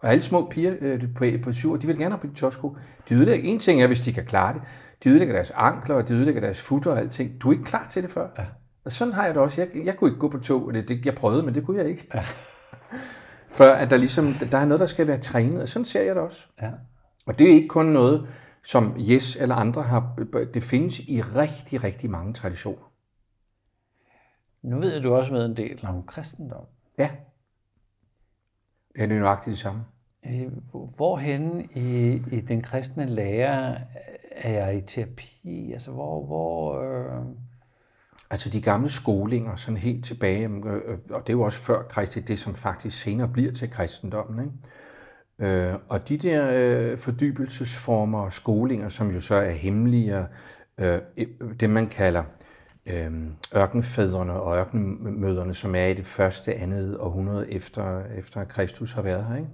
[0.00, 2.76] Og alle små piger øh, på, på 7 år, de vil gerne op i tåsko.
[3.08, 4.62] De ødelægger, en ting er, hvis de kan klare det,
[5.04, 7.40] de ødelægger deres ankler, og de ødelægger deres futter og alting.
[7.40, 8.28] Du er ikke klar til det før.
[8.38, 8.44] Ja.
[8.84, 9.60] Og sådan har jeg det også.
[9.60, 10.74] Jeg, jeg kunne ikke gå på tog.
[10.74, 12.08] Det, det, jeg prøvede, men det kunne jeg ikke.
[12.14, 12.24] Ja.
[13.56, 16.14] For at der ligesom, der er noget, der skal være trænet, og sådan ser jeg
[16.14, 16.46] det også.
[16.62, 16.70] Ja.
[17.26, 18.28] Og det er ikke kun noget,
[18.64, 20.18] som Yes eller andre har,
[20.54, 22.92] det findes i rigtig, rigtig mange traditioner.
[24.62, 26.64] Nu ved jeg, du også ved en del om kristendom.
[26.98, 27.10] Ja.
[28.94, 29.84] Det er nøjagtigt det samme.
[30.26, 30.52] Øh,
[30.96, 33.78] hvorhen i, i den kristne lære
[34.30, 35.72] er jeg i terapi?
[35.72, 36.26] Altså, hvor...
[36.26, 37.26] hvor øh...
[38.32, 41.82] Altså de gamle skolinger, sådan helt tilbage, øh, øh, og det er jo også før
[41.82, 44.44] Kristi, det som faktisk senere bliver til kristendommen.
[44.44, 45.54] Ikke?
[45.54, 50.26] Øh, og de der øh, fordybelsesformer og skolinger, som jo så er hemmelige,
[50.78, 51.26] øh, øh
[51.60, 52.22] det man kalder
[52.86, 53.12] øh,
[53.56, 59.24] ørkenfædrene og ørkenmøderne, som er i det første, andet århundrede efter, efter Kristus har været
[59.24, 59.36] her.
[59.36, 59.48] Ikke?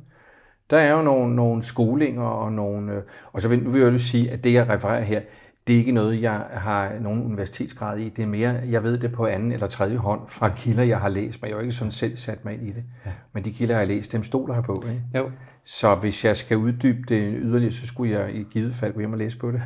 [0.70, 3.02] Der er jo nogle, nogle skolinger og nogle...
[3.32, 5.20] Og så vil, nu vil jeg jo sige, at det, jeg refererer her,
[5.68, 8.08] det er ikke noget, jeg har nogen universitetsgrad i.
[8.08, 11.08] Det er mere, jeg ved det på anden eller tredje hånd fra kilder, jeg har
[11.08, 12.84] læst, men jeg har jo ikke sådan selv sat mig ind i det.
[13.06, 13.12] Ja.
[13.32, 14.84] Men de kilder, jeg har læst, dem stoler her på.
[14.88, 15.02] Ikke?
[15.14, 15.30] Jo.
[15.64, 19.12] Så hvis jeg skal uddybe det yderligere, så skulle jeg i givet fald gå hjem
[19.12, 19.62] og læse på det.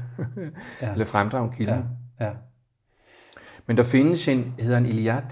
[0.82, 0.92] ja.
[0.92, 1.84] Eller fremdrage kilden.
[2.20, 2.24] Ja.
[2.26, 2.32] Ja.
[3.66, 5.22] Men der findes en, hedder en Iliad.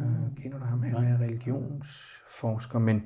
[0.00, 0.06] Øh,
[0.42, 0.82] kender du ham?
[0.82, 3.02] Han er religionsforsker, men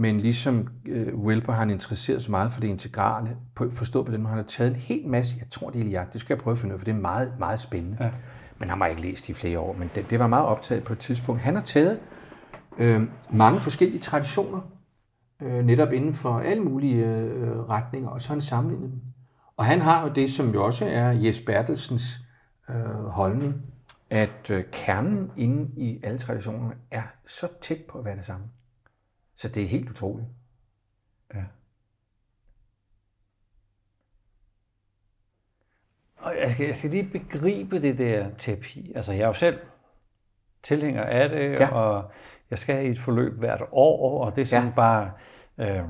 [0.00, 4.12] men ligesom øh, Wilber har han interesseret sig meget for det integrale, på, forstået på
[4.12, 6.34] den måde, han har taget en hel masse, jeg tror det er Iliad, det skal
[6.34, 7.96] jeg prøve at finde ud af, for det er meget, meget spændende.
[8.00, 8.10] Ja.
[8.58, 10.92] Men han har ikke læst i flere år, men det, det var meget optaget på
[10.92, 11.40] et tidspunkt.
[11.40, 12.00] Han har taget
[12.78, 14.60] øh, mange forskellige traditioner,
[15.42, 19.00] øh, netop inden for alle mulige øh, retninger, og så han sammenlignet dem.
[19.56, 22.20] Og han har jo det, som jo også er Jes Bertelsens
[22.70, 23.54] øh, holdning,
[24.10, 28.46] at øh, kernen inde i alle traditionerne er så tæt på at være det samme.
[29.38, 30.28] Så det er helt utroligt.
[31.34, 31.42] Ja.
[36.16, 38.92] Og jeg skal, jeg skal lige begribe det der terapi.
[38.96, 39.58] Altså, jeg er jo selv
[40.62, 41.74] tilhænger af det, ja.
[41.74, 42.10] og
[42.50, 44.74] jeg skal i et forløb hvert år, og det er sådan ja.
[44.74, 45.12] bare...
[45.58, 45.82] Øh,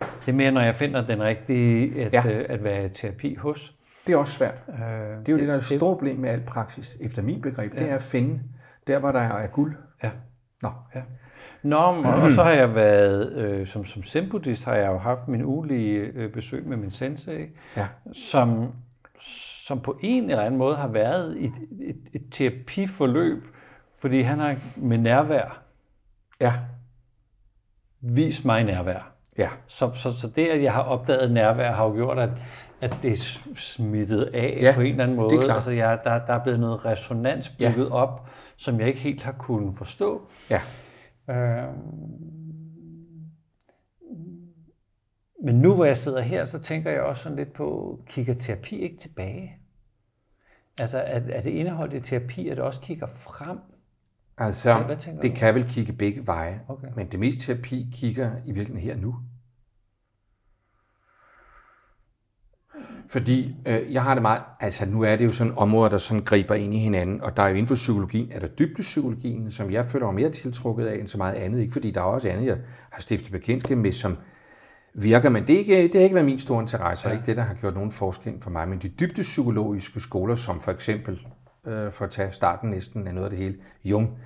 [0.00, 2.30] det er mere, når jeg finder den rigtige at, ja.
[2.30, 3.76] øh, at være i terapi hos.
[4.06, 4.54] Det er også svært.
[4.68, 7.22] Øh, det er jo det, det der er det store problem med al praksis, efter
[7.22, 7.80] min begreb, ja.
[7.80, 8.42] det er at finde
[8.86, 9.76] der, hvor der er guld.
[10.02, 10.10] Ja.
[10.62, 10.70] Nå.
[10.94, 11.02] Ja.
[11.62, 11.76] Nå,
[12.22, 14.32] og så har jeg været, øh, som, som zen
[14.64, 17.46] har jeg jo haft min ugelige øh, besøg med min sensei,
[17.76, 17.86] ja.
[18.12, 18.72] som,
[19.66, 23.44] som på en eller anden måde har været et, et, et terapiforløb,
[23.98, 25.62] fordi han har med nærvær
[26.40, 26.52] ja.
[28.00, 29.12] vist mig nærvær.
[29.38, 29.48] Ja.
[29.66, 32.30] Så, så, så det, at jeg har opdaget nærvær, har jo gjort, at,
[32.82, 33.16] at det er
[33.56, 35.36] smittet af ja, på en eller anden måde.
[35.36, 37.94] Det er Altså, jeg, der, der er blevet noget resonans bygget ja.
[37.94, 40.22] op, som jeg ikke helt har kunnet forstå.
[40.50, 40.60] Ja.
[41.30, 41.74] Øh,
[45.44, 48.76] men nu hvor jeg sidder her, så tænker jeg også sådan lidt på, kigger terapi
[48.76, 49.56] ikke tilbage?
[50.80, 53.58] Altså er, er det indeholdt i terapi, at det også kigger frem?
[54.38, 55.36] Altså, ja, det du?
[55.36, 56.88] kan vel kigge begge veje, okay.
[56.96, 59.16] men det meste terapi kigger i virkeligheden her nu.
[63.10, 66.22] Fordi øh, jeg har det meget, altså nu er det jo sådan områder, der sådan
[66.22, 69.70] griber ind i hinanden, og der er jo inden for psykologien, er der dybdepsykologien, som
[69.70, 72.28] jeg føler mig mere tiltrukket af end så meget andet, ikke fordi der er også
[72.28, 72.58] andet, jeg
[72.90, 74.18] har stiftet bekendtskab med, som
[74.94, 77.14] virker, men det, er ikke, det har ikke været min store interesse, ja.
[77.14, 80.72] ikke det, der har gjort nogen forskel for mig, men de dybdepsykologiske skoler, som for
[80.72, 81.26] eksempel,
[81.66, 84.18] øh, for at tage starten næsten af noget af det hele, Jung,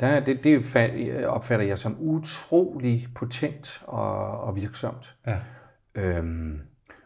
[0.00, 5.14] der, det, det opfatter jeg som utrolig potent og, og virksomt.
[5.26, 5.36] Ja.
[5.94, 6.60] Øhm,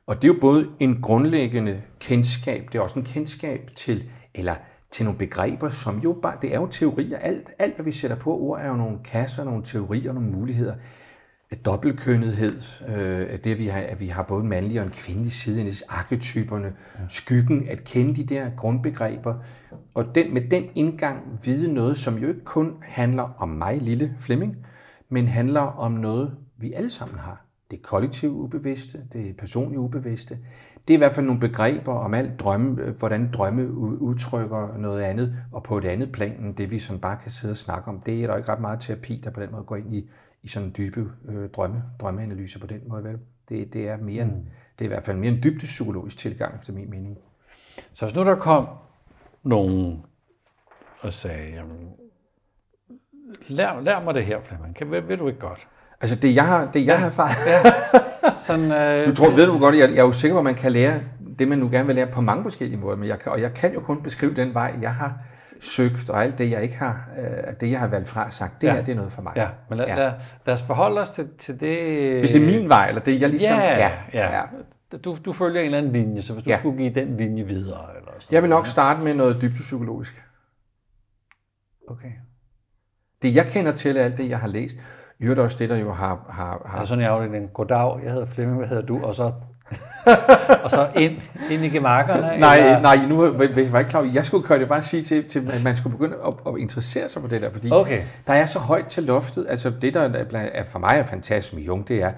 [0.07, 4.55] og det er jo både en grundlæggende kendskab, det er også en kendskab til, eller
[4.91, 7.19] til nogle begreber, som jo bare, det er jo teorier.
[7.19, 10.75] Alt, alt hvad vi sætter på ord, er jo nogle kasser, nogle teorier, nogle muligheder.
[11.65, 15.69] Dobbeltkønnethed, øh, det vi har, at vi har både en mandlig og en kvindelig side,
[15.69, 16.75] i arketyperne,
[17.09, 19.35] skyggen, at kende de der grundbegreber,
[19.95, 24.17] og den, med den indgang vide noget, som jo ikke kun handler om mig, lille
[24.21, 24.57] Flemming,
[25.09, 30.39] men handler om noget, vi alle sammen har det kollektive ubevidste, det personlige ubevidste.
[30.89, 35.37] Det er i hvert fald nogle begreber om alt drømme, hvordan drømme udtrykker noget andet,
[35.53, 38.01] og på et andet plan end det, vi sådan bare kan sidde og snakke om.
[38.01, 40.11] Det er der ikke ret meget terapi, der på den måde går ind i,
[40.43, 43.05] i sådan dybe øh, drømme, drømmeanalyser på den måde.
[43.05, 43.19] Vel?
[43.49, 44.47] Det, det, er mere en, mm.
[44.79, 47.19] det er i hvert fald mere en dybde psykologisk tilgang, efter min mening.
[47.95, 48.69] Så hvis nu der kom
[49.43, 50.05] nogen
[51.01, 51.91] og sagde, jamen,
[53.49, 55.69] lær, lær mig det her, Flemming, kan, vil, vil du ikke godt?
[56.01, 56.97] Altså det, jeg har, det, jeg ja.
[56.97, 57.37] har erfaret.
[57.47, 57.63] Ja.
[58.39, 59.09] Sådan, øh...
[59.09, 61.01] Du tror, ved du godt, jeg, jeg er jo sikker på, at man kan lære
[61.39, 63.55] det, man nu gerne vil lære på mange forskellige måder, men jeg kan, og jeg
[63.55, 65.19] kan jo kun beskrive den vej, jeg har
[65.61, 68.67] søgt, og alt det, jeg ikke har, øh, det, jeg har valgt fra, sagt, det
[68.67, 68.75] ja.
[68.75, 69.33] her, det er noget for mig.
[69.37, 69.97] Ja, men lad, ja.
[69.97, 70.13] lad,
[70.47, 72.19] lad os forholde os til, til det...
[72.19, 73.59] Hvis det er min vej, eller det, jeg ligesom...
[73.59, 73.91] Ja, ja.
[74.13, 74.37] ja.
[74.37, 74.43] ja.
[75.05, 76.59] Du, du følger en eller anden linje, så hvis du ja.
[76.59, 80.23] skulle give den linje videre, eller sådan Jeg vil nok starte med noget dybt psykologisk.
[81.89, 82.13] Okay.
[83.23, 84.77] Det, jeg kender til, er alt det, jeg har læst.
[85.19, 86.27] I øvrigt også det, der jo har...
[86.31, 86.79] har, har...
[86.79, 89.05] Altså sådan i afdelingen, goddag, jeg hedder Flemming, hvad hedder du?
[89.05, 89.33] Og så
[90.65, 91.17] og så ind,
[91.51, 92.41] ind i gemakkerne?
[92.41, 92.81] Nej, eller?
[92.81, 94.11] nej, nu var jeg ikke klar.
[94.15, 97.09] Jeg skulle køre det bare sige til, til, at man skulle begynde at, at interessere
[97.09, 98.03] sig for det der, fordi Okay.
[98.27, 99.47] der er så højt til loftet.
[99.49, 100.01] Altså det, der
[100.33, 102.13] er for mig er fantastisk med Jung, det er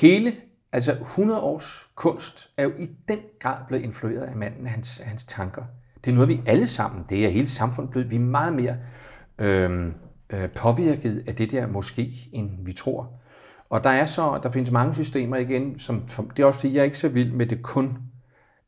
[0.00, 0.32] hele,
[0.72, 5.24] altså 100 års kunst er jo i den grad blevet influeret af manden, hans, hans
[5.24, 5.62] tanker.
[6.04, 8.76] Det er noget, vi alle sammen, det er hele samfundet blevet, vi er meget mere
[9.38, 9.94] øhm,
[10.32, 13.10] øh, påvirket af det der måske, end vi tror.
[13.70, 16.80] Og der er så, der findes mange systemer igen, som, det er også fordi, jeg
[16.80, 17.98] er ikke så vild med det kun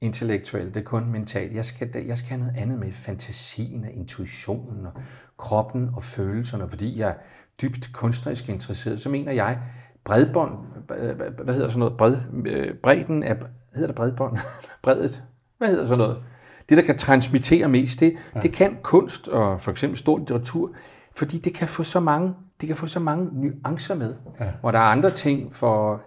[0.00, 1.54] intellektuelle, det er kun mentalt.
[1.54, 4.92] Jeg skal, jeg skal have noget andet med fantasien og intuitionen og
[5.38, 7.14] kroppen og følelserne, fordi jeg er
[7.62, 9.58] dybt kunstnerisk interesseret, så mener jeg,
[10.04, 10.52] bredbånd,
[10.98, 13.36] øh, hvad hedder sådan noget, bred, øh, bredden af,
[13.74, 14.38] hedder det bredbånd?
[14.82, 15.22] Bredet?
[15.58, 16.22] Hvad hedder sådan noget?
[16.68, 18.40] Det, der kan transmittere mest, det, ja.
[18.40, 20.70] det kan kunst og for eksempel stor litteratur,
[21.16, 24.50] fordi det kan få så mange, det kan få så mange nuancer med, ja.
[24.60, 26.02] hvor der er andre ting for,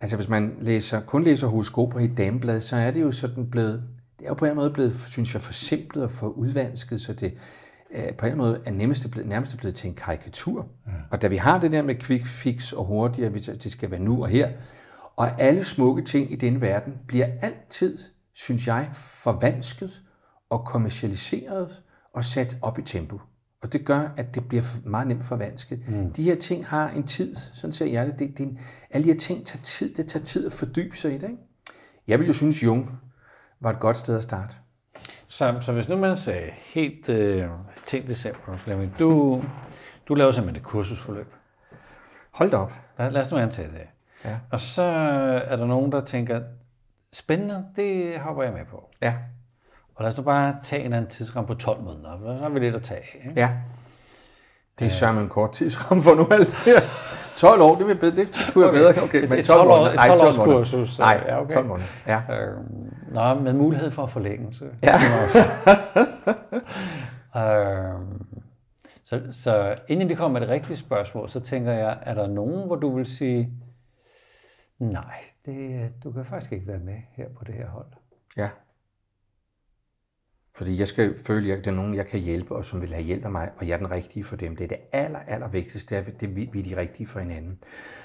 [0.00, 3.50] altså hvis man læser, kun læser horoskoper i et dameblad, så er det jo sådan
[3.50, 3.82] blevet,
[4.18, 7.34] det er jo på en måde blevet, synes jeg, forsimplet og for udvansket, så det
[7.94, 10.66] øh, på en måde er nemmest blevet, nærmest blevet til en karikatur.
[10.86, 10.92] Ja.
[11.10, 14.00] Og da vi har det der med quick fix og hurtigt, at det skal være
[14.00, 14.48] nu og her,
[15.16, 17.98] og alle smukke ting i denne verden bliver altid,
[18.34, 20.02] synes jeg, forvansket
[20.50, 21.82] og kommercialiseret
[22.14, 23.20] og sat op i tempo.
[23.62, 25.88] Og det gør, at det bliver meget nemt forvansket.
[25.88, 26.12] Mm.
[26.12, 28.18] De her ting har en tid, sådan ser jeg det.
[28.18, 28.58] det, det en,
[28.90, 29.94] alle de her ting tager tid.
[29.94, 31.22] Det tager tid at fordybe sig i det.
[31.22, 31.42] Ikke?
[32.06, 32.98] Jeg vil jo synes, Jung
[33.60, 34.54] var et godt sted at starte.
[35.26, 37.48] Så, så hvis nu man sagde helt øh,
[37.84, 39.42] tænkt eksempel, Flemming, du,
[40.08, 41.34] du laver simpelthen et kursusforløb.
[42.30, 42.72] Hold da op.
[42.98, 43.86] Lad, lad os nu antage det.
[44.24, 44.38] Ja.
[44.50, 44.82] Og så
[45.48, 46.40] er der nogen, der tænker,
[47.12, 48.90] spændende, det hopper jeg med på.
[49.02, 49.14] Ja.
[49.96, 52.48] Og lad os nu bare tage en anden tidsramme på 12 måneder, for så har
[52.48, 53.28] vi lidt at tage af.
[53.28, 53.40] Ikke?
[53.40, 53.50] Ja.
[54.78, 56.80] Det er sørme en kort tidsramme for nu alt det her.
[57.36, 59.02] 12 år, det, vil bedre, det kunne jeg bedre.
[59.02, 59.94] Okay, men 12 måneder.
[59.94, 60.56] Nej, 12 års måneder.
[60.56, 60.98] kursus.
[60.98, 61.54] Nej, ja, okay.
[61.54, 61.88] 12 måneder.
[62.06, 62.22] Ja.
[62.30, 62.54] Øh,
[63.12, 64.64] nå, med mulighed for forlængelse.
[64.82, 64.94] Ja.
[67.40, 67.94] øh,
[69.04, 72.66] så, så inden det kommer med det rigtige spørgsmål, så tænker jeg, er der nogen,
[72.66, 73.52] hvor du vil sige,
[74.78, 77.86] nej, det, du kan faktisk ikke være med her på det her hold?
[78.36, 78.48] Ja.
[80.56, 83.02] Fordi jeg skal føle, at det er nogen, jeg kan hjælpe, og som vil have
[83.02, 84.56] hjælp af mig, og jeg er den rigtige for dem.
[84.56, 87.58] Det er det aller, aller vigtigste, det er, at vi er de rigtige for hinanden.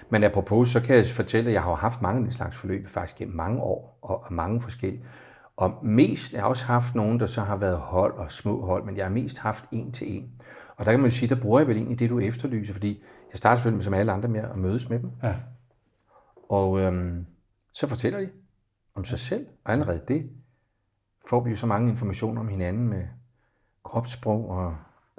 [0.09, 2.87] Men apropos, så kan jeg fortælle, at jeg har haft mange af den slags forløb,
[2.87, 5.03] faktisk gennem mange år, og mange forskellige.
[5.57, 8.85] Og mest, jeg har også haft nogen, der så har været hold og små hold,
[8.85, 10.31] men jeg har mest haft en til en.
[10.77, 13.03] Og der kan man jo sige, der bruger jeg vel egentlig det, du efterlyser, fordi
[13.31, 15.11] jeg starter selvfølgelig med, som alle andre med at mødes med dem.
[15.23, 15.35] Ja.
[16.49, 17.25] Og øhm,
[17.73, 18.29] så fortæller de
[18.95, 20.29] om sig selv, og allerede det
[21.29, 23.03] får vi jo så mange informationer om hinanden med
[23.83, 24.75] kropssprog og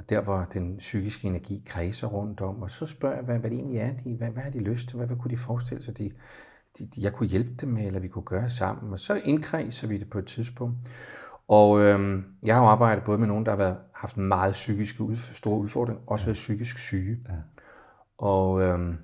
[0.08, 2.62] der, hvor den psykiske energi kredser rundt om.
[2.62, 4.88] Og så spørger jeg, hvad, hvad det egentlig er, de, hvad, hvad har de lyst
[4.88, 6.10] til, hvad, hvad kunne de forestille sig, de,
[6.78, 8.92] de, de, jeg kunne hjælpe dem med, eller vi kunne gøre sammen.
[8.92, 10.76] Og så indkredser vi det på et tidspunkt.
[11.48, 15.02] Og øhm, jeg har jo arbejdet både med nogen, der har været, haft meget psykiske
[15.02, 17.18] ud, store udfordringer, også været psykisk syge.
[17.28, 17.34] Ja.
[18.18, 18.96] Og øhm,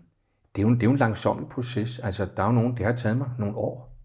[0.56, 1.98] det, er jo, det er jo en langsommelig proces.
[1.98, 3.97] Altså, der er jo nogen, det har taget mig nogle år.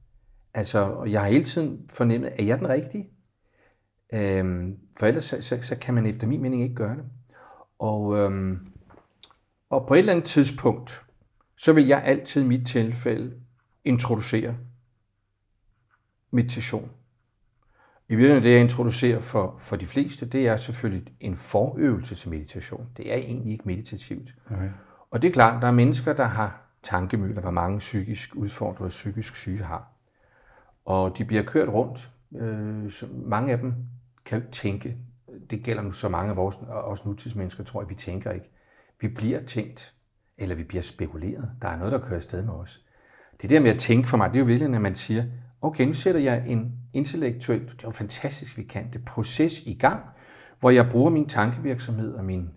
[0.54, 3.10] Altså, jeg har hele tiden fornemmet, at jeg er den rigtige?
[4.13, 7.06] Øhm, for ellers så, så, så kan man efter min mening ikke gøre det.
[7.80, 8.68] Og, øhm,
[9.70, 11.02] og på et eller andet tidspunkt,
[11.58, 13.36] så vil jeg altid i mit tilfælde
[13.84, 14.58] introducere
[16.32, 16.92] meditation.
[18.10, 22.30] I virkeligheden, det jeg introducerer for, for de fleste, det er selvfølgelig en forøvelse til
[22.30, 22.89] meditation.
[22.98, 24.36] Det er egentlig ikke meditativt.
[24.52, 24.70] Okay.
[25.12, 29.36] Og det er klart, der er mennesker, der har tankemøller, hvor mange psykisk udfordrede psykisk
[29.36, 29.92] syge har.
[30.86, 32.10] Og de bliver kørt rundt.
[32.36, 33.74] Øh, så mange af dem
[34.26, 34.98] kan jo ikke tænke.
[35.50, 38.50] Det gælder nu så mange af vores, også nutidsmennesker, tror jeg, vi tænker ikke.
[39.02, 39.93] Vi bliver tænkt,
[40.38, 41.50] eller vi bliver spekuleret.
[41.62, 42.82] Der er noget, der kører afsted med os.
[43.41, 45.24] Det der med at tænke for mig, det er jo virkelig, at man siger,
[45.62, 49.74] okay, nu sætter jeg en intellektuel, det er jo fantastisk, vi kan det, proces i
[49.74, 50.04] gang,
[50.60, 52.50] hvor jeg bruger min tankevirksomhed og min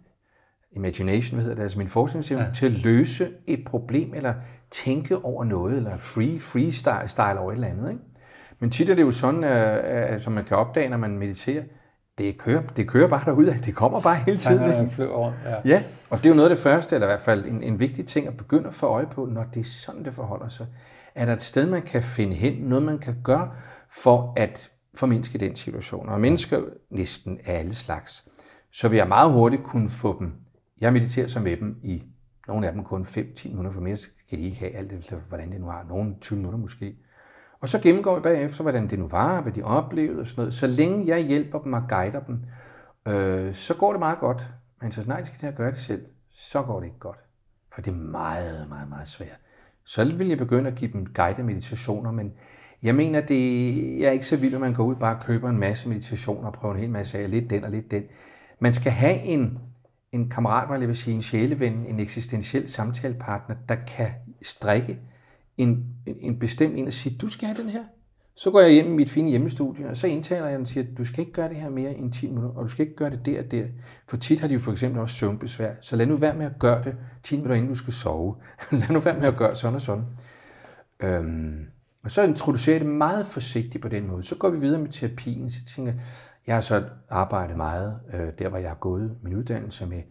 [0.73, 2.53] imagination, hvad hedder det, altså min forskningsevne, ja.
[2.53, 4.35] til at løse et problem, eller
[4.71, 7.91] tænke over noget, eller free, freestyle style over et eller andet.
[7.91, 8.03] Ikke?
[8.61, 11.63] Men tit er det jo sådan, at, som man kan opdage, når man mediterer,
[12.19, 14.81] det kører, det kører bare derud af, det kommer bare hele tiden.
[14.81, 14.95] Ikke?
[14.95, 15.75] flyver rundt, ja.
[15.75, 17.81] Ja, og det er jo noget af det første, eller i hvert fald en, en
[17.81, 20.67] vigtig ting at begynde at få øje på, når det er sådan, det forholder sig.
[21.15, 23.51] Er der et sted, man kan finde hen, noget man kan gøre
[24.03, 26.09] for at formindske den situation?
[26.09, 28.25] Og mennesker næsten af alle slags.
[28.73, 30.33] Så vil jeg meget hurtigt kunne få dem,
[30.81, 32.03] jeg mediterer så med dem i
[32.49, 33.97] nogle af dem kun 5-10 minutter, for mere
[34.31, 35.87] kan de ikke have alt det, hvordan det nu har.
[35.89, 36.97] Nogle 20 minutter måske.
[37.67, 40.55] Og så gennemgår vi bagefter, hvordan det nu var, hvad de oplevede og sådan noget.
[40.55, 42.41] Så længe jeg hjælper dem og guider dem,
[43.09, 44.43] øh, så går det meget godt.
[44.83, 47.19] Men så snart de skal til at gøre det selv, så går det ikke godt.
[47.75, 49.39] For det er meget, meget, meget svært.
[49.85, 52.33] så vil jeg begynde at give dem guidede meditationer, men
[52.83, 55.49] jeg mener, det jeg er ikke så vild, at man går ud og bare køber
[55.49, 58.03] en masse meditationer og prøver en hel masse af, lidt den og lidt den.
[58.61, 59.59] Man skal have en,
[60.13, 64.09] en kammerat, hvad jeg vil sige, en sjæleven, en eksistentiel samtalepartner, der kan
[64.43, 64.99] strikke
[65.57, 67.85] en, en, en bestemt en og sige, du skal have den her.
[68.39, 71.05] Så går jeg hjem i mit fine hjemmestudie, og så indtaler jeg og siger, du
[71.05, 73.27] skal ikke gøre det her mere end 10 minutter, og du skal ikke gøre det
[73.27, 73.67] der og der.
[74.09, 76.59] For tit har de jo for eksempel også søvnbesvær, så lad nu være med at
[76.59, 78.37] gøre det 10 minutter inden du skal sove.
[78.73, 80.05] lad nu være med at gøre sådan og sådan.
[81.01, 81.67] Øhm,
[82.05, 84.23] og så introducerer jeg det meget forsigtigt på den måde.
[84.23, 86.01] Så går vi videre med terapien, så tænker jeg,
[86.47, 90.03] jeg har så arbejdet meget, øh, der hvor jeg har gået min uddannelse med,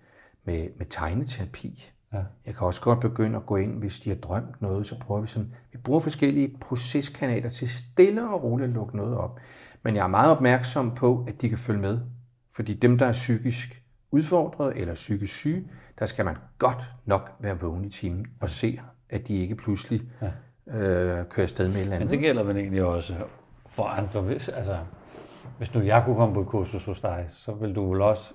[0.46, 1.92] med, med tegneterapi.
[2.16, 2.24] Ja.
[2.46, 5.22] Jeg kan også godt begynde at gå ind, hvis de har drømt noget, så prøver
[5.22, 9.40] vi sådan, vi bruger forskellige proceskanaler til stille og roligt at lukke noget op.
[9.84, 12.00] Men jeg er meget opmærksom på, at de kan følge med.
[12.56, 15.68] Fordi dem, der er psykisk udfordret eller psykisk syge,
[16.00, 20.02] der skal man godt nok være vågen i timen og se, at de ikke pludselig
[20.22, 20.28] ja.
[20.78, 22.10] øh, kører afsted med et eller andet.
[22.10, 23.16] Men det gælder vel egentlig også
[23.70, 24.22] for andre.
[24.22, 24.78] Hvis, altså,
[25.58, 28.34] hvis nu jeg kunne komme på et kursus hos dig, så vil du vel også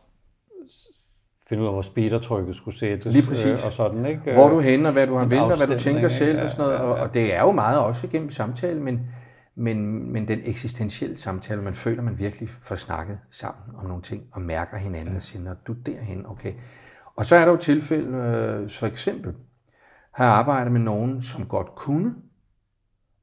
[1.50, 3.12] finde ud af, hvor speedertrykket skulle sættes.
[3.12, 3.46] Lige præcis.
[3.46, 4.32] Øh, og sådan, ikke?
[4.32, 6.64] Hvor du hen, og hvad du har ventet, hvad du tænker selv ja, og sådan
[6.64, 6.78] noget.
[6.78, 6.90] Ja, ja.
[6.90, 9.00] Og, og det er jo meget også igennem samtale, men,
[9.54, 14.24] men, men den eksistentielle samtale, man føler, man virkelig får snakket sammen om nogle ting,
[14.32, 15.16] og mærker hinanden ja.
[15.16, 16.52] og siger, når du er derhen, okay.
[17.16, 19.34] Og så er der jo tilfælde, øh, for eksempel,
[20.12, 22.14] har jeg arbejdet med nogen, som godt kunne,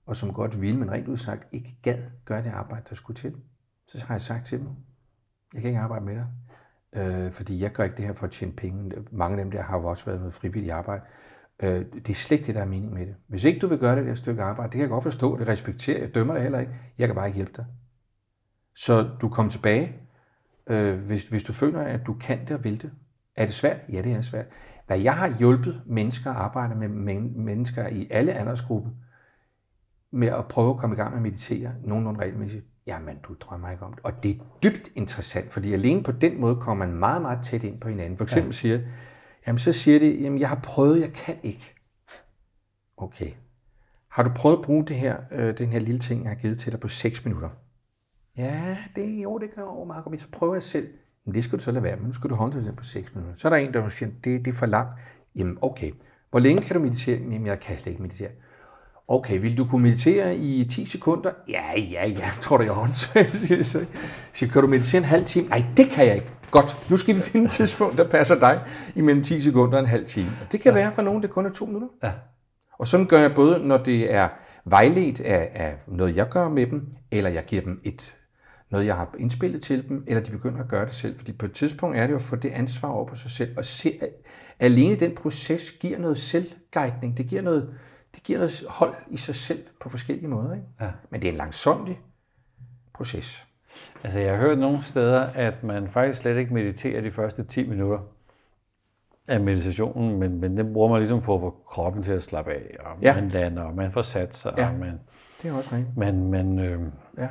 [0.05, 3.35] og som godt ville, men rent udsagt ikke gad gøre det arbejde, der skulle til.
[3.87, 4.67] Så har jeg sagt til dem,
[5.53, 6.25] jeg kan ikke arbejde med dig
[6.95, 8.91] øh, fordi jeg gør ikke det her for at tjene penge.
[9.11, 11.03] Mange af dem der har jo også været med frivillig arbejde.
[11.63, 13.15] Øh, det er slet ikke det, der er mening med det.
[13.27, 15.47] Hvis ikke du vil gøre det der stykke arbejde, det kan jeg godt forstå, det
[15.47, 16.71] respekterer jeg, dømmer det heller ikke.
[16.97, 17.65] Jeg kan bare ikke hjælpe dig.
[18.75, 19.95] Så du kommer tilbage,
[20.67, 22.91] øh, hvis, hvis du føler, at du kan det og vil det.
[23.35, 23.77] Er det svært?
[23.93, 24.45] Ja, det er svært.
[24.87, 28.89] Hvad jeg har hjulpet mennesker at arbejde med mennesker i alle aldersgrupper,
[30.11, 33.71] med at prøve at komme i gang med at meditere nogenlunde regelmæssigt, Jamen, du drømmer
[33.71, 34.05] ikke om det.
[34.05, 37.63] Og det er dybt interessant, fordi alene på den måde kommer man meget, meget tæt
[37.63, 38.17] ind på hinanden.
[38.17, 38.51] For eksempel ja.
[38.51, 38.79] siger,
[39.47, 41.75] jamen så siger det, jamen jeg har prøvet, jeg kan ikke.
[42.97, 43.31] Okay.
[44.09, 46.59] Har du prøvet at bruge det her, øh, den her lille ting, jeg har givet
[46.59, 47.49] til dig på 6 minutter?
[48.37, 50.19] Ja, det, jo, det gør jeg over meget godt.
[50.19, 50.87] Så prøver jeg selv.
[51.25, 52.05] Men det skal du så lade være med.
[52.07, 53.37] Nu skal du håndtere det på 6 minutter.
[53.37, 54.91] Så er der en, der siger, det, det er for langt.
[55.35, 55.91] Jamen, okay.
[56.29, 57.17] Hvor længe kan du meditere?
[57.19, 58.29] Jamen, jeg kan slet ikke meditere.
[59.09, 61.31] Okay, vil du kunne meditere i 10 sekunder?
[61.47, 63.35] Ja, ja, ja, tror du, jeg håndsvagt.
[64.33, 65.47] Så kan du meditere en halv time?
[65.47, 66.27] Nej, det kan jeg ikke.
[66.51, 68.61] Godt, nu skal vi finde et tidspunkt, der passer dig
[68.95, 70.29] imellem 10 sekunder og en halv time.
[70.41, 70.79] Og det kan ja.
[70.79, 71.87] være for nogen, det kun er to minutter.
[72.03, 72.11] Ja.
[72.79, 74.29] Og sådan gør jeg både, når det er
[74.65, 78.13] vejledt af, af noget, jeg gør med dem, eller jeg giver dem et
[78.71, 81.17] noget, jeg har indspillet til dem, eller de begynder at gøre det selv.
[81.17, 83.57] Fordi på et tidspunkt er det jo at få det ansvar over på sig selv,
[83.57, 84.09] og se, at
[84.59, 87.17] alene den proces giver noget selvguidning.
[87.17, 87.69] Det giver noget,
[88.15, 90.53] det giver noget hold i sig selv på forskellige måder.
[90.53, 90.65] Ikke?
[90.81, 90.91] Ja.
[91.09, 91.99] Men det er en langsomlig
[92.93, 93.45] proces.
[94.03, 97.67] Altså jeg har hørt nogle steder, at man faktisk slet ikke mediterer de første 10
[97.67, 97.99] minutter
[99.27, 102.51] af meditationen, men, men den bruger man ligesom på at få kroppen til at slappe
[102.51, 103.15] af, og ja.
[103.15, 104.69] man lander, og man får sat sig, ja.
[104.69, 104.99] og man,
[105.41, 105.97] det er også rigtigt.
[105.97, 106.81] man, man øh,
[107.17, 107.27] ja.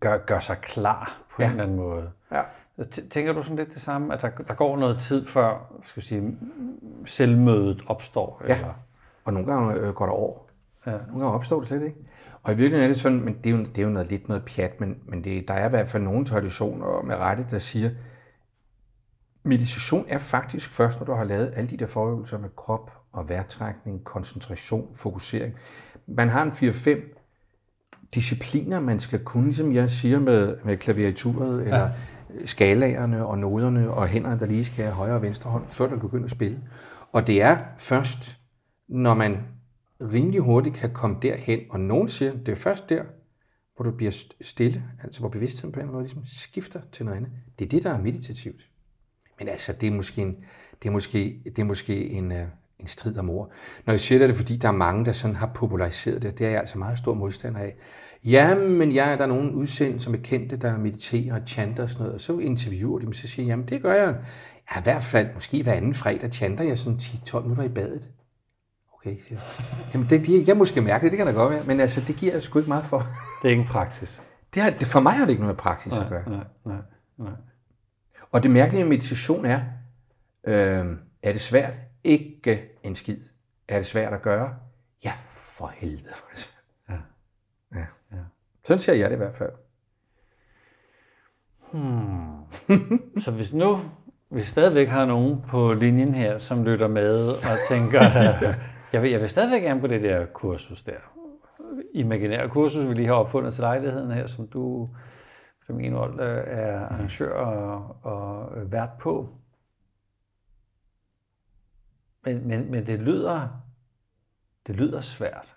[0.00, 1.46] gør, gør sig klar på ja.
[1.46, 2.10] en eller anden måde.
[2.32, 2.42] Ja.
[3.10, 6.38] Tænker du sådan lidt det samme, at der, der går noget tid før skal sige,
[7.06, 8.42] selvmødet opstår?
[8.48, 8.54] Ja.
[8.54, 8.74] Eller?
[9.24, 10.50] Og nogle gange øh, går der år.
[10.86, 10.90] Ja.
[10.90, 11.96] Nogle gange opstår det slet ikke.
[12.42, 14.28] Og i virkeligheden er det sådan, men det er jo, det er jo noget, lidt
[14.28, 17.58] noget pjat, men, men det, der er i hvert fald nogle traditioner med rette, der
[17.58, 17.90] siger,
[19.42, 23.28] meditation er faktisk først, når du har lavet alle de der forøvelser med krop og
[23.28, 25.54] vejrtrækning, koncentration, fokusering.
[26.06, 27.18] Man har en 4-5
[28.14, 31.64] discipliner, man skal kunne, ligesom jeg siger med, med klaviaturet, ja.
[31.64, 31.90] eller
[32.44, 35.98] skalagerne og noderne og hænderne, der lige skal have højre og venstre hånd, før du
[35.98, 36.60] begynder at spille.
[37.12, 38.38] Og det er først
[38.92, 39.38] når man
[40.00, 43.02] rimelig hurtigt kan komme derhen, og nogen siger, det er først der,
[43.76, 47.30] hvor du bliver stille, altså hvor bevidstheden på en måde ligesom skifter til noget andet.
[47.58, 48.68] Det er det, der er meditativt.
[49.38, 50.36] Men altså, det er måske en,
[50.82, 52.46] det er måske, det er måske en, øh,
[52.80, 53.50] en strid om ord.
[53.86, 56.38] Når jeg siger det, er det fordi, der er mange, der sådan har populariseret det.
[56.38, 57.76] Det er jeg altså meget stor modstander af.
[58.24, 61.90] Ja, men jeg, der er nogen udsendt, som er kendte, der mediterer og chanter og
[61.90, 64.16] sådan noget, og så interviewer de dem, så siger jeg, jamen det gør jeg.
[64.74, 68.10] Ja, i hvert fald, måske hver anden fredag chanter jeg sådan 10-12 minutter i badet.
[69.02, 69.40] Okay, siger
[69.94, 72.16] Jamen, det, det, jeg måske mærke det, det kan da godt være, men altså, det
[72.16, 72.98] giver jeg sgu ikke meget for.
[73.42, 74.22] Det er ikke en praksis.
[74.54, 76.30] Det har, det, for mig har det ikke noget med praksis nej, at gøre.
[76.30, 76.76] Nej, nej,
[77.18, 77.32] nej.
[78.30, 79.60] Og det mærkelige med meditation er,
[80.44, 80.86] øh,
[81.22, 81.74] er det svært?
[82.04, 83.18] Ikke en skid.
[83.68, 84.54] Er det svært at gøre?
[85.04, 86.14] Ja, for helvede.
[86.14, 86.64] For det svært.
[86.88, 86.94] Ja.
[87.78, 87.86] ja.
[88.12, 88.22] ja.
[88.64, 89.52] Sådan ser jeg det i hvert fald.
[91.72, 93.20] Hmm.
[93.24, 93.80] Så hvis nu
[94.30, 98.00] vi stadigvæk har nogen på linjen her, som lytter med og tænker,
[98.92, 100.98] Jeg vil, jeg vil stadigvæk gerne på det der kursus der.
[101.94, 104.88] Imaginære kursus, vi lige har opfundet til lejligheden her, som du,
[105.66, 109.28] som Enold, øh, er arrangør og, og øh, vært på.
[112.24, 113.48] Men, men, men det lyder,
[114.66, 115.56] det lyder svært.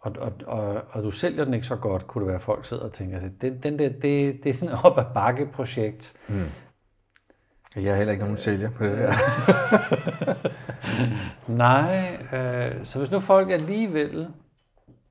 [0.00, 2.66] Og, og, og, og du sælger den ikke så godt, kunne det være, at folk
[2.66, 5.46] sidder og tænker, at den, den der, det, det er sådan et op ad bakke
[5.46, 6.14] projekt.
[6.28, 6.44] Mm.
[7.76, 9.12] Jeg er heller ikke nogen sælger på det der.
[11.64, 14.28] Nej, øh, så hvis nu folk alligevel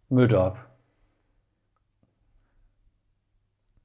[0.09, 0.59] mødte op,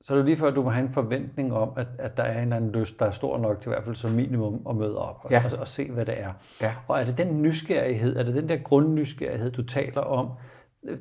[0.03, 2.23] så er det lige før, at du må have en forventning om, at, at der
[2.23, 4.67] er en eller anden lyst, der er stor nok til i hvert fald som minimum
[4.69, 5.43] at møde op og, Ja.
[5.53, 6.33] og, og se, hvad det er.
[6.61, 6.75] Ja.
[6.89, 10.31] Og er det den nysgerrighed, er det den der grundnysgerrighed, du taler om,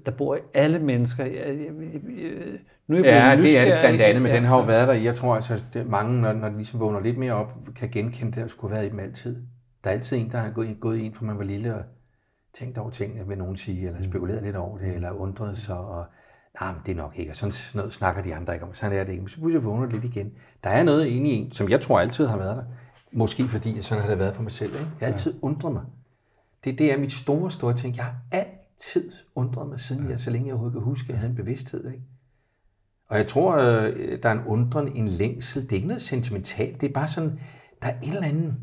[0.06, 1.26] der bor i alle mennesker?
[1.26, 1.68] Jeg, jeg, jeg,
[2.24, 2.32] jeg,
[2.88, 3.06] nu er jeg
[3.38, 4.38] Ja, det er det blandt andet, men Ja.
[4.38, 4.94] den har jo været der.
[4.94, 7.90] i- Jeg tror altså, at mange, når, når de ligesom vågner lidt mere op, kan
[7.90, 9.36] genkende det, der skulle have været i dem altid.
[9.84, 11.82] Der er altid en, der har gået, gået ind, fra man var lille og
[12.54, 16.06] tænkt over tingene, vil nogen sige, eller spekuleret lidt over det, eller undret sig, og
[16.62, 18.98] nej, men det er nok ikke, og sådan noget snakker de andre ikke om, sådan
[19.00, 19.22] er det ikke.
[19.22, 20.32] Men så pludselig vågner lidt igen.
[20.64, 22.64] Der er noget inde i en, som jeg tror altid har været der.
[23.12, 24.74] Måske fordi, sådan har det været for mig selv.
[24.74, 24.86] Ikke?
[25.00, 25.82] Jeg har altid undret mig.
[26.64, 27.96] Det, det er mit store, store ting.
[27.96, 28.16] Jeg har
[28.76, 31.36] altid undret mig, siden jeg, så længe jeg overhovedet kan huske, at jeg havde en
[31.36, 31.86] bevidsthed.
[31.86, 32.04] Ikke?
[33.08, 35.64] Og jeg tror, øh, der er en undren, en længsel.
[35.64, 36.82] Det er ikke noget sentimentalt.
[36.82, 37.40] Det er bare sådan,
[37.82, 38.56] der er en eller anden...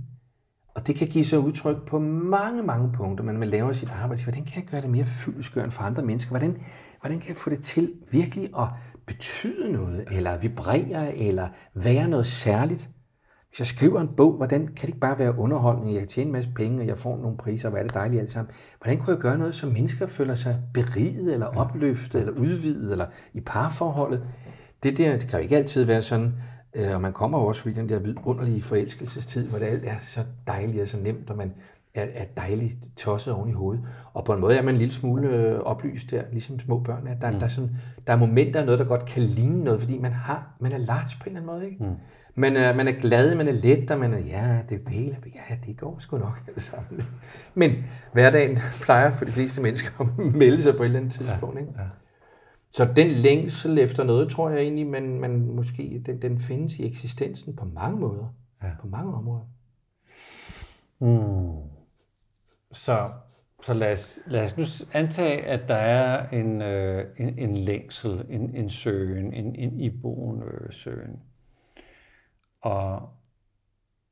[0.74, 4.22] Og det kan give sig udtryk på mange, mange punkter, men man laver sit arbejde.
[4.22, 6.30] Hvordan kan jeg gøre det mere fyldesgørende for andre mennesker?
[6.30, 6.62] Hvordan,
[7.00, 8.68] hvordan kan jeg få det til virkelig at
[9.06, 12.90] betyde noget, eller vibrere, eller være noget særligt?
[13.52, 15.92] Hvis jeg skriver en bog, hvordan kan det ikke bare være underholdning?
[15.92, 17.94] Jeg kan tjene en masse penge, og jeg får nogle priser, og hvad er det
[17.94, 18.54] dejligt alt sammen.
[18.82, 23.06] Hvordan kunne jeg gøre noget, så mennesker føler sig beriget, eller opløftet, eller udvidet, eller
[23.32, 24.22] i parforholdet?
[24.82, 26.32] Det der, det kan jo ikke altid være sådan,
[26.74, 30.24] øh, og man kommer også fra den der vidunderlige forelskelsestid, hvor det alt er så
[30.46, 31.52] dejligt og så nemt, og man
[31.94, 33.84] er, er dejligt tosset oven i hovedet.
[34.14, 37.06] Og på en måde er man en lille smule øh, oplyst der, ligesom små børn
[37.06, 37.14] er.
[37.14, 37.38] Der, mm.
[37.38, 37.70] der, er sådan,
[38.06, 40.78] der er momenter af noget, der godt kan ligne noget, fordi man, har, man er
[40.78, 41.70] large på en eller anden måde.
[41.70, 41.84] Ikke?
[41.84, 41.96] Mm.
[42.34, 45.16] Man, er, man er glad, man er let, og man er, ja, det er pæle,
[45.34, 47.02] ja, det går sgu nok alt sammen.
[47.54, 47.72] Men
[48.12, 51.60] hverdagen plejer for de fleste mennesker at melde sig på et eller andet tidspunkt.
[51.60, 51.72] Ikke?
[51.78, 51.86] Ja.
[52.72, 56.86] Så den længsel efter noget, tror jeg egentlig, man, man måske, den, den findes i
[56.86, 58.34] eksistensen på mange måder.
[58.62, 58.68] Ja.
[58.80, 59.46] På mange områder.
[61.00, 61.70] Mm.
[62.72, 63.10] Så,
[63.62, 68.24] så lad, os, lad os nu antage, at der er en, øh, en, en længsel,
[68.28, 71.20] en, en søgen, en, en iboende søgen.
[72.62, 73.08] Og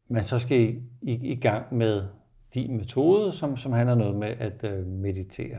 [0.09, 2.03] man så skal i, i, i gang med
[2.55, 5.59] din metode, som, som handler noget med at øh, meditere.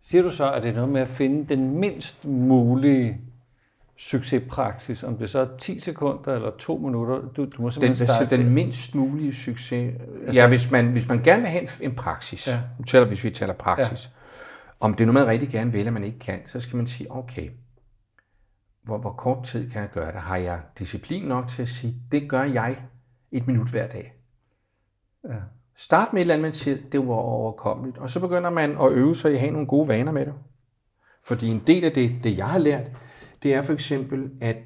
[0.00, 3.20] Siger du så, at det er noget med at finde den mindst mulige
[3.96, 7.90] succespraksis, om det så er 10 sekunder eller 2 minutter, du, du må Den, simpelthen
[7.90, 9.94] altså, starte den mindst mulige succes.
[10.34, 12.60] Ja, hvis man, hvis man gerne vil have en, en praksis, Ja.
[12.78, 14.10] nu taler, hvis vi taler praksis, ja.
[14.80, 16.86] om det er noget, man rigtig gerne vil, og man ikke kan, så skal man
[16.86, 17.50] sige, okay,
[18.82, 20.20] hvor, hvor kort tid kan jeg gøre det?
[20.20, 22.82] Har jeg disciplin nok til at sige, det gør jeg
[23.32, 24.14] et minut hver dag?
[25.24, 25.34] Ja.
[25.76, 28.92] Start med et eller andet, man siger, det var overkommeligt, og så begynder man at
[28.92, 30.34] øve sig i at have nogle gode vaner med det.
[31.22, 32.90] Fordi en del af det, det jeg har lært,
[33.42, 34.56] det er for eksempel, at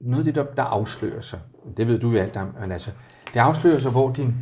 [0.00, 1.40] noget af det, der, der afslører sig,
[1.76, 2.90] det ved du jo alt om, men altså,
[3.34, 4.34] det afslører sig, hvor din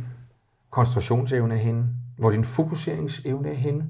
[0.69, 1.85] koncentrationsevne er henne,
[2.17, 3.87] hvor din fokuseringsevne er henne.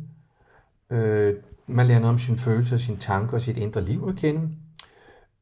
[0.90, 1.36] Øh,
[1.68, 4.50] man lærer noget om sine følelser, sine tanker og sit indre liv at kende.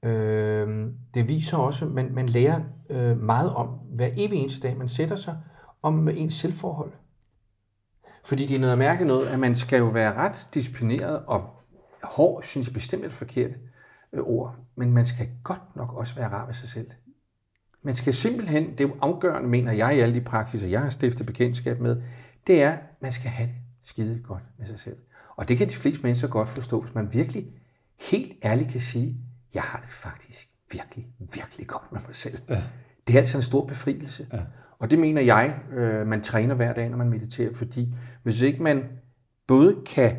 [0.04, 4.78] Øh, det viser også, at man, man lærer øh, meget om, hver evig eneste dag,
[4.78, 5.38] man sætter sig,
[5.82, 6.92] om øh, ens selvforhold.
[8.24, 11.50] Fordi det er noget mærke noget, at man skal jo være ret disciplineret og
[12.04, 13.52] hård, synes jeg bestemt er et forkert
[14.14, 16.88] øh, ord, men man skal godt nok også være rar ved sig selv.
[17.84, 20.90] Man skal simpelthen, det er jo afgørende, mener jeg i alle de praksiser, jeg har
[20.90, 22.02] stiftet bekendtskab med,
[22.48, 24.98] det er, at man skal have det skide godt med sig selv.
[25.36, 27.48] Og det kan de fleste mennesker godt forstå, hvis man virkelig
[28.10, 29.18] helt ærligt kan sige,
[29.54, 32.40] jeg har det faktisk virkelig, virkelig godt med mig selv.
[32.50, 32.64] Ja.
[33.08, 34.28] Det er altså en stor befrielse.
[34.34, 34.40] Ja.
[34.80, 37.94] Og det mener jeg, øh, man træner hver dag, når man mediterer, fordi
[38.24, 38.84] hvis ikke man
[39.48, 40.18] både kan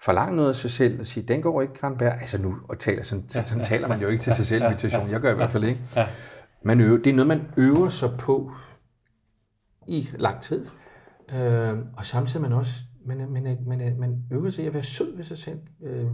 [0.00, 3.02] forlange noget af sig selv og sige, den går ikke, Kranberg, altså nu og taler,
[3.02, 5.52] sådan, sådan, sådan taler man jo ikke til sig selv meditation, jeg gør i hvert
[5.52, 5.80] fald ikke.
[5.96, 6.06] Ja.
[6.62, 8.52] Man øver, det er noget, man øver sig på
[9.86, 10.66] i lang tid,
[11.34, 12.74] øh, og samtidig man også,
[13.06, 16.06] man, man, man, man øver sig i at være sød ved sig selv, øh,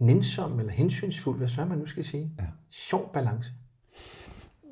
[0.00, 2.30] nænsom eller hensynsfuld, hvad så man nu skal sige.
[2.38, 2.44] Ja.
[2.70, 3.50] Sjov balance.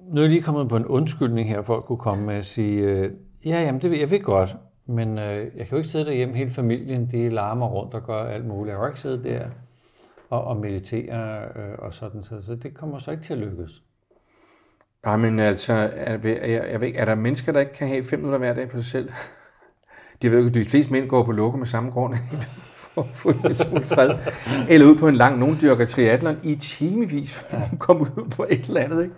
[0.09, 2.81] Nu er jeg lige kommet på en undskyldning her, folk kunne komme med at sige,
[2.81, 3.12] øh,
[3.45, 4.57] ja, jamen det ved jeg ved godt,
[4.87, 8.24] men øh, jeg kan jo ikke sidde derhjemme, hele familien, de larmer rundt og gør
[8.24, 8.70] alt muligt.
[8.70, 9.49] Jeg kan jo ikke sidde der
[10.31, 13.83] og, og meditere øh, og sådan, så, så det kommer så ikke til at lykkes.
[15.05, 18.05] Nej, men altså, er, jeg, jeg ved, ikke, er der mennesker, der ikke kan have
[18.05, 19.11] fem minutter hver dag for sig selv?
[20.22, 22.14] Det ved de fleste mænd går på lukke med samme grund,
[22.99, 24.11] at få lidt smule fred.
[24.68, 28.46] Eller ud på en lang, nogen dyrker triathlon i timevis, for at komme ud på
[28.51, 29.03] et eller andet.
[29.03, 29.14] Ikke?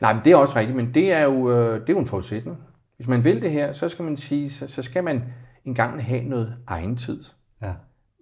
[0.00, 2.06] Nej, men det er også rigtigt, men det er jo, øh, det er jo en
[2.06, 2.58] forudsætning.
[2.96, 5.24] Hvis man vil det her, så skal man sige, så, så skal man
[5.64, 7.22] engang have noget egen tid.
[7.62, 7.72] Ja.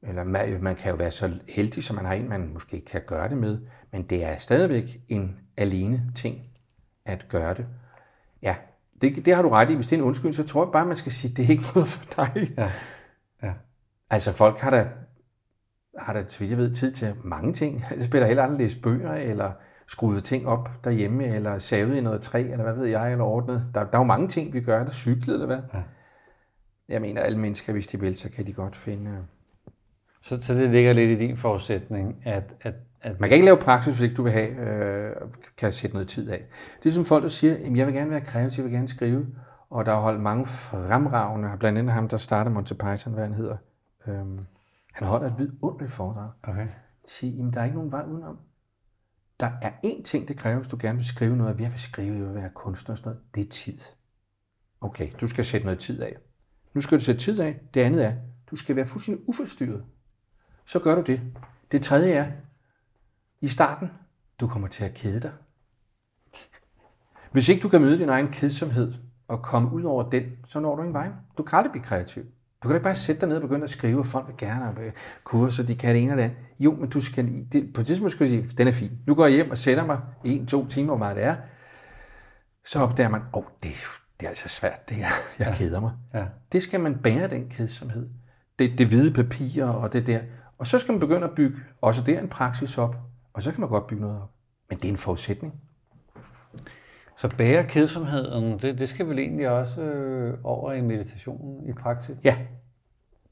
[0.03, 3.01] Eller man, man kan jo være så heldig, som man har en, man måske kan
[3.07, 3.59] gøre det med,
[3.92, 6.38] men det er stadigvæk en alene ting
[7.07, 7.66] at gøre det.
[8.42, 8.55] Ja,
[9.01, 9.74] det, det har du ret i.
[9.74, 11.51] Hvis det er en undskyldning, så tror jeg bare, man skal sige, at det er
[11.51, 12.51] ikke noget for dig.
[12.59, 12.70] Ja.
[14.11, 14.89] Altså folk har da,
[15.99, 17.85] har da, så jeg ved, tid til mange ting.
[17.99, 19.53] Det spiller heller andet læse bøger, eller
[19.89, 23.67] skruet ting op derhjemme, eller savet i noget træ, eller hvad ved jeg, eller ordnet.
[23.75, 25.61] Der, der er jo mange ting, vi gør, der cyklet, eller hvad.
[25.75, 25.83] Ja.
[26.89, 29.19] Jeg mener, alle mennesker, hvis de vil, så kan de godt finde...
[30.23, 33.21] Så, så det ligger lidt i din forudsætning, at, at, at...
[33.21, 35.17] Man kan ikke lave praksis, hvis ikke du vil have, øh,
[35.57, 36.45] kan sætte noget tid af.
[36.83, 38.89] Det er som folk, der siger, at jeg vil gerne være kreativ, jeg vil gerne
[38.89, 39.27] skrive.
[39.71, 43.35] Og der har holdt mange fremragende, blandt andet ham, der startede Monty Python, hvad han
[43.35, 43.57] hedder.
[44.07, 44.46] Øhm,
[44.92, 46.30] han holder et vidunderligt foredrag.
[46.42, 46.68] Okay.
[47.07, 48.38] Sige, at der er ikke nogen vej udenom.
[49.40, 51.61] Der er én ting, det kræver, hvis du gerne vil skrive noget.
[51.61, 53.24] Jeg vil skrive, jeg vil være kunstner og sådan noget.
[53.34, 53.78] Det er tid.
[54.80, 56.16] Okay, du skal sætte noget tid af.
[56.74, 57.61] Nu skal du sætte tid af.
[57.74, 58.14] Det andet er,
[58.51, 59.84] du skal være fuldstændig uforstyrret.
[60.64, 61.20] Så gør du det.
[61.72, 62.32] Det tredje er,
[63.40, 63.90] i starten,
[64.40, 65.32] du kommer til at kede dig.
[67.32, 68.94] Hvis ikke du kan møde din egen kedsomhed
[69.28, 71.11] og komme ud over den, så når du ingen vej.
[71.38, 72.24] Du kan aldrig blive kreativ.
[72.63, 74.65] Du kan ikke bare sætte dig ned og begynde at skrive, og folk vil gerne
[74.65, 74.93] have
[75.25, 78.13] kurser, de kan det ene og det Jo, men du skal, det, på et tidspunkt
[78.13, 78.99] skal du sige, den er fin.
[79.07, 81.37] Nu går jeg hjem og sætter mig en, to timer, hvor meget det er.
[82.65, 83.73] Så opdager man, åh, oh, det,
[84.21, 85.07] det er altså svært, det her.
[85.39, 85.55] Jeg ja.
[85.55, 85.93] keder mig.
[86.15, 86.25] Ja.
[86.53, 88.09] Det skal man bære, den kedsomhed.
[88.59, 90.21] Det, det hvide papir og det der.
[90.59, 92.97] Og så skal man begynde at bygge også der en praksis op,
[93.33, 94.31] og så kan man godt bygge noget op.
[94.71, 95.55] Men det er en forudsætning.
[97.21, 102.16] Så bære kedsomheden, det, det skal vel egentlig også øh, over i meditationen i praksis?
[102.25, 102.39] Ja.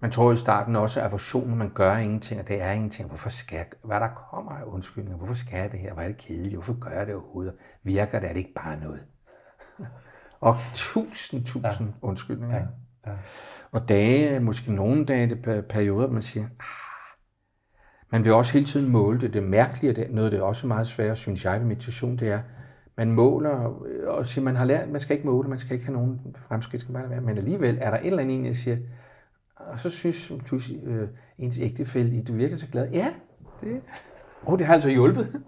[0.01, 3.09] Man tror i starten også, at aversionen, man gør ingenting, og det er ingenting.
[3.09, 5.16] Hvorfor skal jeg, hvad der kommer af undskyldninger?
[5.16, 5.93] Hvorfor skal jeg det her?
[5.93, 6.55] Hvor er det kedeligt?
[6.55, 7.55] Hvorfor gør jeg det overhovedet?
[7.82, 8.28] Virker det?
[8.28, 9.01] Er det ikke bare noget?
[10.41, 12.07] og tusind, tusind ja.
[12.07, 12.57] undskyldninger.
[12.57, 12.64] Ja.
[13.07, 13.16] Ja.
[13.72, 17.18] Og dage, måske nogle dage, det perioder, man siger, ah,
[18.11, 19.32] man vil også hele tiden måle det.
[19.32, 22.41] Det mærkelige, det, noget det er også meget svært, synes jeg, ved meditation, det er,
[22.99, 23.51] man måler,
[24.07, 26.80] og siger, man har lært, man skal ikke måle, man skal ikke have nogen fremskridt,
[26.80, 28.78] skal bare være, men alligevel er der et eller andet, jeg siger,
[29.57, 32.90] og så synes du, øh, ens ægtefælde, du virker så glad.
[32.90, 33.12] Ja,
[33.61, 33.80] det,
[34.46, 35.40] oh, det har altså hjulpet.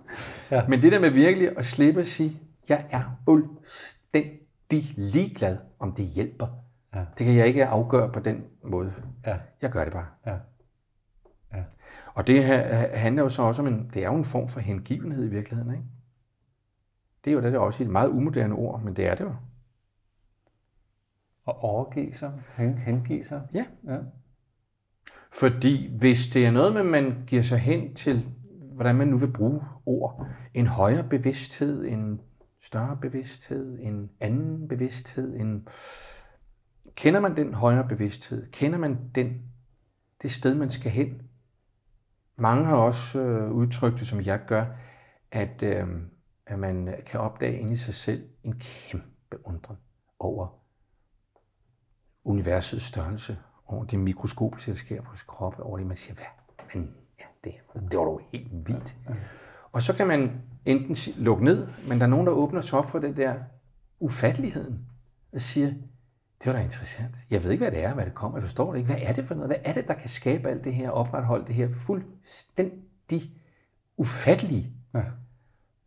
[0.51, 0.66] Ja.
[0.68, 6.05] Men det der med virkelig at slippe at sige, jeg er fuldstændig ligeglad, om det
[6.05, 6.46] hjælper.
[6.94, 7.05] Ja.
[7.18, 8.92] Det kan jeg ikke afgøre på den måde.
[9.26, 9.36] Ja.
[9.62, 10.07] Jeg gør det bare.
[10.26, 10.34] Ja.
[11.55, 11.62] Ja.
[12.14, 14.61] Og det her handler jo så også om en, det er jo en form for
[14.61, 15.84] hengivenhed i virkeligheden, ikke?
[17.24, 19.34] Det er jo det, det også et meget umoderne ord, men det er det jo.
[21.44, 23.42] Og overgive sig, hen, hengive sig.
[23.54, 23.66] Ja.
[23.84, 23.98] ja.
[25.32, 28.26] Fordi hvis det er noget med, man giver sig hen til,
[28.72, 32.20] hvordan man nu vil bruge ord, en højere bevidsthed, en
[32.62, 35.68] større bevidsthed, en anden bevidsthed, en...
[36.94, 38.50] Kender man den højere bevidsthed?
[38.50, 39.42] Kender man den,
[40.22, 41.22] det sted, man skal hen?
[42.36, 44.66] Mange har også øh, udtrykt det, som jeg gør,
[45.30, 45.86] at, øh,
[46.51, 49.76] at man kan opdage inde i sig selv en kæmpe undren
[50.18, 50.48] over
[52.24, 56.24] universets størrelse, over det mikroskopiske, der sker på vores krop, over det, man siger, hvad?
[56.74, 58.96] Men, ja, det, det var dog helt vildt.
[59.72, 62.90] Og så kan man enten lukke ned, men der er nogen, der åbner sig op
[62.90, 63.34] for det der
[64.01, 64.86] ufatteligheden,
[65.32, 65.68] og siger,
[66.38, 67.16] det var da interessant.
[67.30, 68.38] Jeg ved ikke, hvad det er, hvad det kommer.
[68.38, 68.92] Jeg forstår det ikke.
[68.92, 69.48] Hvad er det for noget?
[69.48, 73.22] Hvad er det, der kan skabe alt det her, opretholde det her fuldstændig
[73.96, 74.72] ufattelige?
[74.94, 75.03] Ja.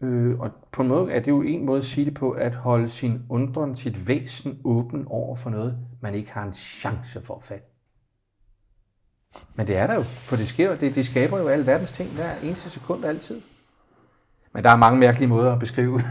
[0.03, 2.55] Øh, og på en måde er det jo en måde at sige det på, at
[2.55, 7.35] holde sin undren, sit væsen åben over for noget, man ikke har en chance for
[7.35, 7.65] at fatte.
[9.55, 12.09] Men det er der jo, for det, sker, det, det skaber jo alle verdens ting
[12.09, 13.41] hver eneste sekund altid.
[14.53, 16.01] Men der er mange mærkelige måder at beskrive.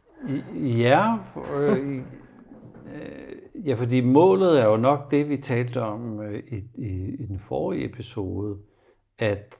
[0.84, 1.16] ja,
[1.54, 2.02] øh, øh,
[3.64, 7.38] Ja, fordi målet er jo nok det, vi talte om øh, i, i, i den
[7.38, 8.58] forrige episode,
[9.18, 9.54] at,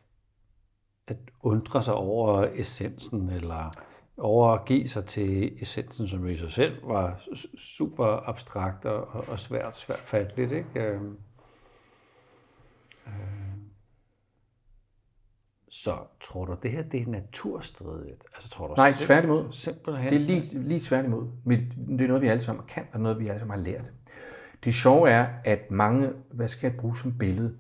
[1.09, 3.75] at undre sig over essensen, eller
[4.17, 7.21] overgive sig til essensen, som i sig selv var
[7.59, 10.53] super abstrakt og, og svært, svært fatteligt.
[10.53, 10.81] Ikke?
[10.81, 11.03] Øh,
[13.07, 13.13] øh.
[15.71, 18.25] Så tror du, det her det er naturstridigt?
[18.35, 19.53] Altså, tror du Nej, tværtimod.
[19.53, 20.13] Simpelthen.
[20.13, 21.27] Det er lige, lige tværtimod.
[21.47, 23.85] Det er noget, vi alle sammen kan, og noget, vi alle sammen har lært.
[24.65, 27.59] Det sjove er, at mange, hvad skal jeg bruge som billede?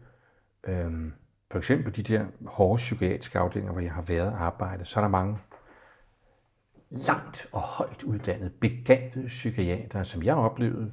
[0.67, 1.13] Øhm,
[1.51, 5.05] for eksempel de der hårde psykiatriske afdelinger, hvor jeg har været og arbejdet, så er
[5.05, 5.39] der mange
[6.91, 10.93] langt og højt uddannede, begavede psykiater, som jeg oplevede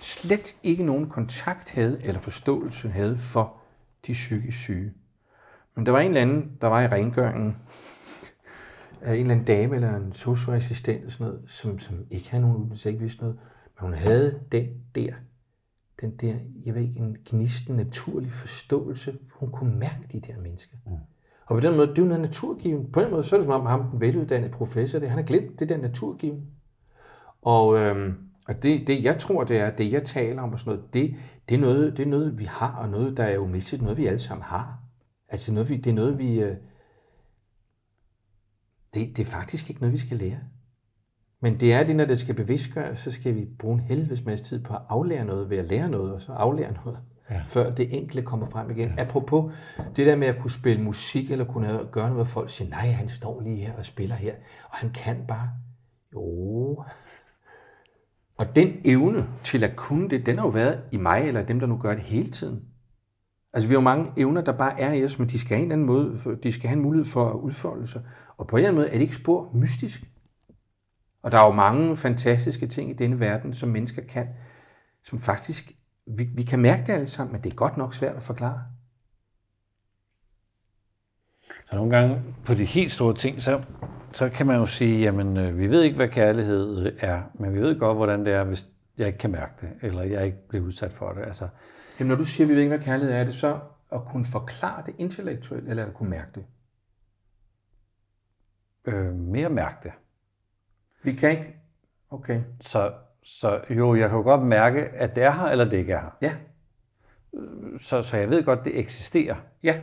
[0.00, 3.56] slet ikke nogen kontakt havde eller forståelse havde for
[4.06, 4.92] de psykisk syge.
[5.74, 7.56] Men der var en eller anden, der var i rengøringen,
[9.02, 12.88] en eller anden dame eller en socioassistent sådan noget, som, som ikke havde nogen uddannelse,
[12.88, 13.38] ikke vidste noget,
[13.74, 15.14] men hun havde den der,
[16.02, 16.34] den der,
[16.66, 19.18] jeg ved ikke, en gnisten naturlig forståelse.
[19.32, 20.76] Hun kunne mærke de der mennesker.
[20.86, 20.92] Mm.
[21.46, 22.92] Og på den måde, det er jo noget naturgiven.
[22.92, 25.26] På den måde, så er det som om ham, den veluddannede professor, det, han har
[25.26, 26.46] glemt det der naturgiven.
[27.42, 28.14] Og, øhm,
[28.48, 31.14] og det, det, jeg tror, det er, det jeg taler om og sådan noget, det,
[31.48, 33.98] det, er noget, det er noget, vi har, og noget, der er jo mistet, noget
[33.98, 34.78] vi alle sammen har.
[35.28, 36.40] Altså noget, vi, det er noget, vi...
[36.40, 36.56] Øh,
[38.94, 40.38] det, det er faktisk ikke noget, vi skal lære.
[41.44, 44.44] Men det er det, når det skal bevidstgøres, så skal vi bruge en helvedes masse
[44.44, 46.98] tid på at aflære noget ved at lære noget, og så aflære noget,
[47.30, 47.42] ja.
[47.48, 48.88] før det enkle kommer frem igen.
[48.96, 49.02] Ja.
[49.02, 49.52] Apropos
[49.96, 52.86] det der med at kunne spille musik, eller kunne gøre noget, hvor folk siger, nej,
[52.86, 54.34] han står lige her og spiller her,
[54.64, 55.50] og han kan bare.
[56.14, 56.84] Jo.
[58.36, 61.60] Og den evne til at kunne det, den har jo været i mig, eller dem,
[61.60, 62.62] der nu gør det hele tiden.
[63.52, 65.64] Altså, vi har jo mange evner, der bare er i os, men de skal have
[65.64, 68.02] en anden måde, de skal have en mulighed for at udfolde sig.
[68.36, 70.11] Og på en eller anden måde er det ikke spor mystisk.
[71.22, 74.28] Og der er jo mange fantastiske ting i denne verden, som mennesker kan,
[75.04, 75.72] som faktisk,
[76.06, 78.62] vi, vi kan mærke det alle sammen, men det er godt nok svært at forklare.
[81.70, 83.62] Så nogle gange på de helt store ting, så,
[84.12, 87.60] så kan man jo sige, jamen øh, vi ved ikke, hvad kærlighed er, men vi
[87.60, 88.66] ved godt, hvordan det er, hvis
[88.98, 91.22] jeg ikke kan mærke det, eller jeg ikke bliver udsat for det.
[91.22, 91.48] Altså,
[91.98, 93.58] Jamen når du siger, at vi ved ikke, hvad kærlighed er, er det så
[93.92, 96.44] at kunne forklare det intellektuelt, eller at kunne mærke det?
[98.86, 99.92] Øh, mere mærke det.
[101.02, 101.56] Vi kan ikke...
[102.10, 102.42] Okay.
[102.60, 102.92] Så,
[103.22, 106.00] så jo, jeg kan jo godt mærke, at det er her, eller det ikke er
[106.00, 106.10] her.
[106.22, 106.36] Ja.
[107.78, 109.36] Så, så jeg ved godt, det eksisterer.
[109.62, 109.80] Ja.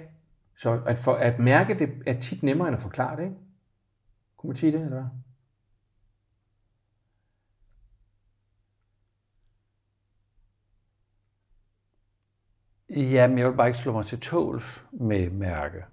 [0.57, 3.35] Så at, for, at mærke det er tit nemmere end at forklare det, ikke?
[4.37, 5.09] Kunne man sige det, eller hvad?
[12.89, 15.85] Jamen, jeg vil bare ikke slå mig til tåls med mærke.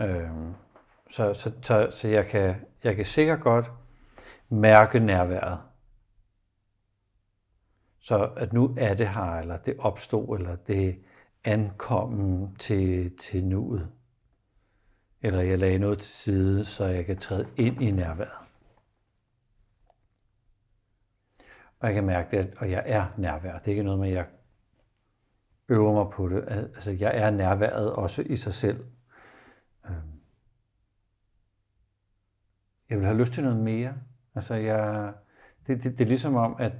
[0.00, 0.54] Øhm,
[1.10, 2.54] så, så, så, så jeg, kan,
[2.84, 3.70] jeg kan sikkert godt
[4.48, 5.58] mærke nærværet.
[8.00, 10.98] Så at nu er det her, eller det opstod, eller det
[11.44, 13.88] ankommen til, til nuet.
[15.22, 18.48] Eller jeg lagde noget til side, så jeg kan træde ind i nærværet.
[21.80, 23.58] Og jeg kan mærke det, og jeg er nærvær.
[23.58, 24.26] Det er ikke noget med, at jeg
[25.68, 26.44] øver mig på det.
[26.48, 28.84] Altså, jeg er nærværet også i sig selv.
[29.86, 30.17] Øhm.
[32.90, 33.94] Jeg vil have lyst til noget mere.
[34.34, 35.12] Altså, jeg,
[35.66, 36.72] det, det, det er ligesom om, at,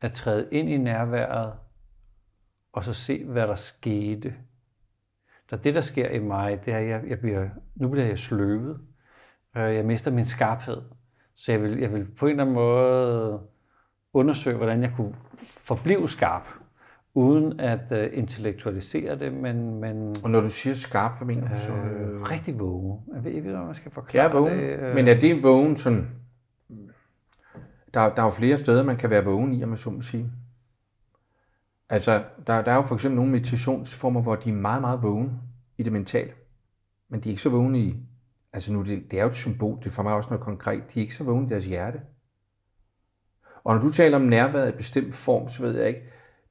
[0.00, 1.52] at træde ind i nærværet,
[2.72, 4.34] og så se, hvad der skete.
[5.48, 8.18] Så det, der sker i mig, det er, at jeg, jeg bliver, nu bliver jeg
[8.18, 8.80] sløvet.
[9.56, 10.82] Øh, jeg mister min skarphed.
[11.34, 13.40] Så jeg vil, jeg vil på en eller anden måde
[14.12, 16.57] undersøge, hvordan jeg kunne forblive skarp
[17.14, 20.16] uden at uh, intellektualisere det, men, men...
[20.22, 21.72] Og når du siger skarp, hvad mener du så?
[21.72, 23.00] Øh, rigtig vågen.
[23.14, 24.58] Jeg ved ikke, om man skal forklare ja, vågen.
[24.58, 24.64] det.
[24.64, 24.94] Øh...
[24.94, 26.08] Men er det vågen sådan...
[27.94, 30.00] Der, der er jo flere steder, man kan være vågen i, om man så må
[30.00, 30.30] sige.
[31.90, 35.30] Altså, der, der er jo for eksempel nogle meditationsformer, hvor de er meget, meget vågne
[35.78, 36.30] i det mentale.
[37.08, 37.96] Men de er ikke så vågne i...
[38.52, 40.94] Altså nu, det, det er jo et symbol, det er for mig også noget konkret.
[40.94, 42.00] De er ikke så vågne i deres hjerte.
[43.64, 46.02] Og når du taler om nærværet i bestemt form, så ved jeg ikke,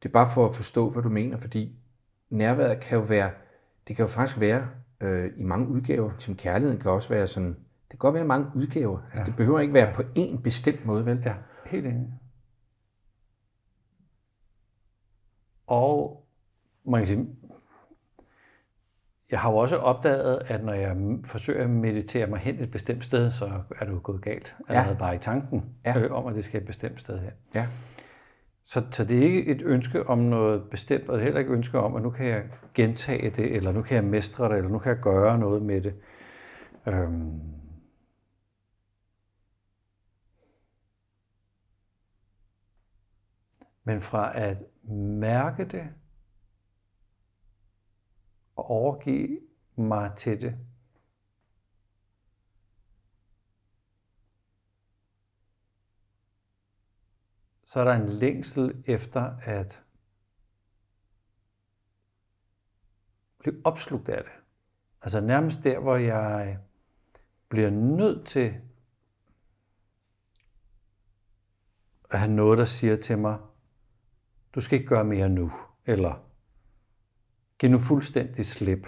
[0.04, 1.76] det er bare for at forstå, hvad du mener, fordi
[2.30, 3.32] nærværet kan jo være,
[3.88, 4.68] det kan jo faktisk være
[5.02, 8.48] øh, i mange udgaver, som kærligheden kan også være sådan, det kan godt være mange
[8.56, 9.02] udgaver.
[9.02, 9.26] Altså, ja.
[9.26, 11.22] Det behøver ikke være på én bestemt måde, vel?
[11.26, 11.34] Ja,
[11.66, 12.14] helt enig.
[15.68, 16.24] Og
[16.86, 17.28] man kan sige,
[19.32, 20.96] jeg har jo også opdaget, at når jeg
[21.26, 24.56] forsøger at meditere mig hen et bestemt sted, så er det jo gået galt.
[24.68, 24.98] Allerede ja.
[24.98, 26.00] bare i tanken ja.
[26.00, 27.32] øh, om, at det skal et bestemt sted hen.
[27.56, 27.68] Ja.
[28.68, 31.52] Så, så det er ikke et ønske om noget bestemt, og det er heller ikke
[31.52, 34.58] et ønske om, at nu kan jeg gentage det, eller nu kan jeg mestre det,
[34.58, 35.96] eller nu kan jeg gøre noget med det.
[36.88, 37.42] Øhm.
[43.84, 44.58] Men fra at
[45.20, 45.90] mærke det,
[48.56, 49.40] og overgive
[49.76, 50.56] mig til det,
[57.68, 59.84] så er der en længsel efter at
[63.40, 64.32] blive opslugt af det.
[65.02, 66.58] Altså nærmest der, hvor jeg
[67.50, 68.54] bliver nødt til
[72.10, 73.38] at have noget, der siger til mig,
[74.56, 75.52] du skal ikke gøre mere nu,
[75.86, 76.24] eller
[77.60, 78.88] giv nu fuldstændig slip.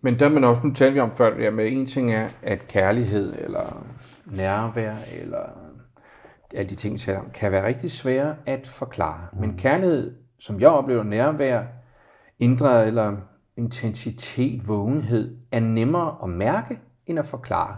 [0.00, 2.68] Men der man også, nu talte vi om før, det med en ting er, at
[2.68, 3.86] kærlighed, eller
[4.26, 5.71] nærvær, eller
[6.54, 9.26] alle de ting, jeg kan være rigtig svære at forklare.
[9.32, 9.40] Mm.
[9.40, 11.62] Men kærlighed, som jeg oplever, nærvær,
[12.38, 13.16] indre eller
[13.56, 17.76] intensitet, vågenhed, er nemmere at mærke, end at forklare.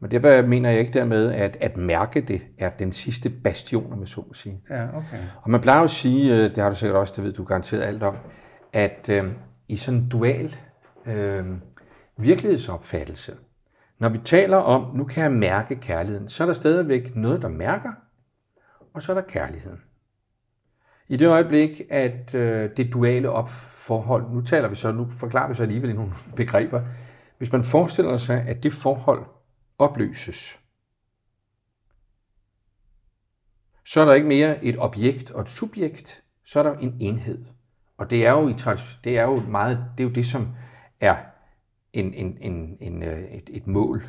[0.00, 4.00] Men derfor mener jeg ikke dermed, at at mærke det er den sidste bastion, om
[4.00, 4.60] jeg så må sige.
[4.70, 5.18] Ja, okay.
[5.42, 7.44] Og man plejer jo at sige, øh, det har du sikkert også, det ved du
[7.44, 8.16] garanteret alt om,
[8.72, 9.24] at øh,
[9.68, 10.56] i sådan en dual
[11.06, 11.44] øh,
[12.16, 13.34] virkelighedsopfattelse,
[13.98, 17.48] når vi taler om, nu kan jeg mærke kærligheden, så er der stadigvæk noget, der
[17.48, 17.90] mærker,
[18.94, 19.80] og så er der kærligheden.
[21.08, 25.54] I det øjeblik, at øh, det duale opforhold, nu taler vi så, nu forklarer vi
[25.54, 26.82] så alligevel nogle begreber,
[27.38, 29.26] hvis man forestiller sig, at det forhold
[29.78, 30.60] opløses,
[33.84, 37.44] så er der ikke mere et objekt og et subjekt, så er der en enhed.
[37.96, 38.54] Og det er jo, i,
[39.04, 40.48] det er jo meget, det er jo det, som
[41.00, 41.16] er
[41.92, 44.02] en, en, en, en, øh, et, et mål,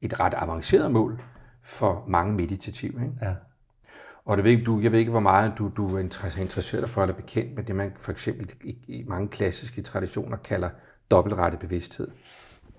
[0.00, 1.22] et ret avanceret mål
[1.62, 3.02] for mange meditative.
[3.02, 3.14] Ikke?
[3.22, 3.34] Ja.
[4.24, 6.00] Og det ved, du, jeg ved ikke, hvor meget du, du er
[6.40, 10.68] interesseret for eller bekendt med det, man for eksempel i, i mange klassiske traditioner kalder
[11.10, 12.08] dobbeltrettet bevidsthed.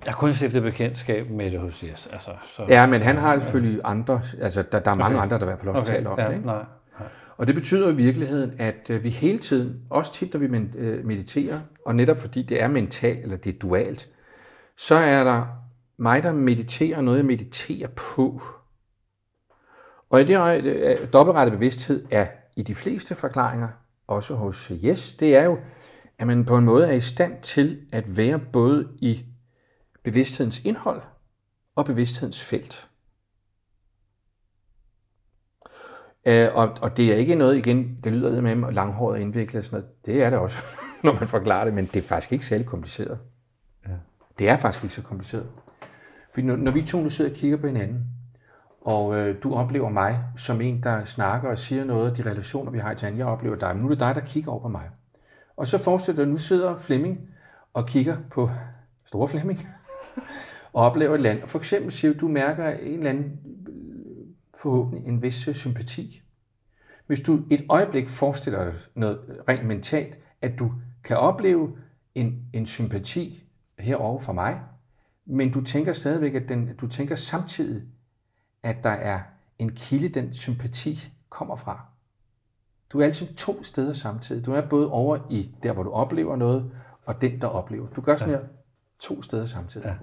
[0.05, 2.09] Jeg har kun stiftet bekendtskab med det hos Jes.
[2.13, 5.23] Altså, så, ja, men han har selvfølgelig andre, altså der, der er mange okay.
[5.23, 5.93] andre, der i hvert fald også okay.
[5.93, 6.33] taler om ja, det.
[6.33, 6.45] Ikke?
[6.45, 6.65] Nej,
[6.99, 7.07] nej.
[7.37, 10.45] Og det betyder i virkeligheden, at øh, vi hele tiden, også tit når vi
[10.77, 14.09] øh, mediterer, og netop fordi det er mentalt, eller det er dualt,
[14.77, 15.45] så er der
[15.97, 18.41] mig, der mediterer noget, jeg mediterer på.
[20.13, 23.67] Og i det øh, dobbeltrettet bevidsthed er i de fleste forklaringer,
[24.07, 25.57] også hos Yes, det er jo,
[26.19, 29.25] at man på en måde er i stand til at være både i
[30.03, 31.01] bevidsthedens indhold
[31.75, 32.89] og bevidsthedens felt.
[36.25, 39.79] Øh, og, og det er ikke noget, igen, det lyder med langhåret indviklet og sådan
[39.79, 40.05] noget.
[40.05, 40.63] Det er det også,
[41.03, 43.19] når man forklarer det, men det er faktisk ikke særlig kompliceret.
[43.87, 43.93] Ja.
[44.39, 45.49] Det er faktisk ikke så kompliceret.
[46.33, 48.12] For når, når vi to nu sidder og kigger på hinanden,
[48.85, 52.71] og øh, du oplever mig som en, der snakker og siger noget af de relationer,
[52.71, 53.19] vi har i hinanden.
[53.19, 54.89] Jeg oplever dig, men nu er det dig, der kigger over på mig.
[55.57, 57.29] Og så fortsætter, nu sidder Flemming
[57.73, 58.49] og kigger på
[59.05, 59.59] store Flemming,
[60.73, 61.43] og oplever et land.
[61.43, 64.25] Og for eksempel siger du, mærker en eller anden øh,
[64.57, 66.21] forhåbentlig en vis øh, sympati.
[67.07, 69.19] Hvis du et øjeblik forestiller dig noget
[69.49, 70.71] rent mentalt, at du
[71.03, 71.77] kan opleve
[72.15, 73.43] en, en sympati
[73.79, 74.59] herover for mig,
[75.25, 77.83] men du tænker stadigvæk, at den, du tænker samtidig,
[78.63, 79.21] at der er
[79.59, 81.85] en kilde, den sympati kommer fra.
[82.89, 84.45] Du er altid to steder samtidig.
[84.45, 86.71] Du er både over i der, hvor du oplever noget,
[87.05, 87.87] og den, der oplever.
[87.87, 88.41] Du gør sådan her
[88.99, 89.87] to steder samtidig.
[89.87, 89.93] Ja.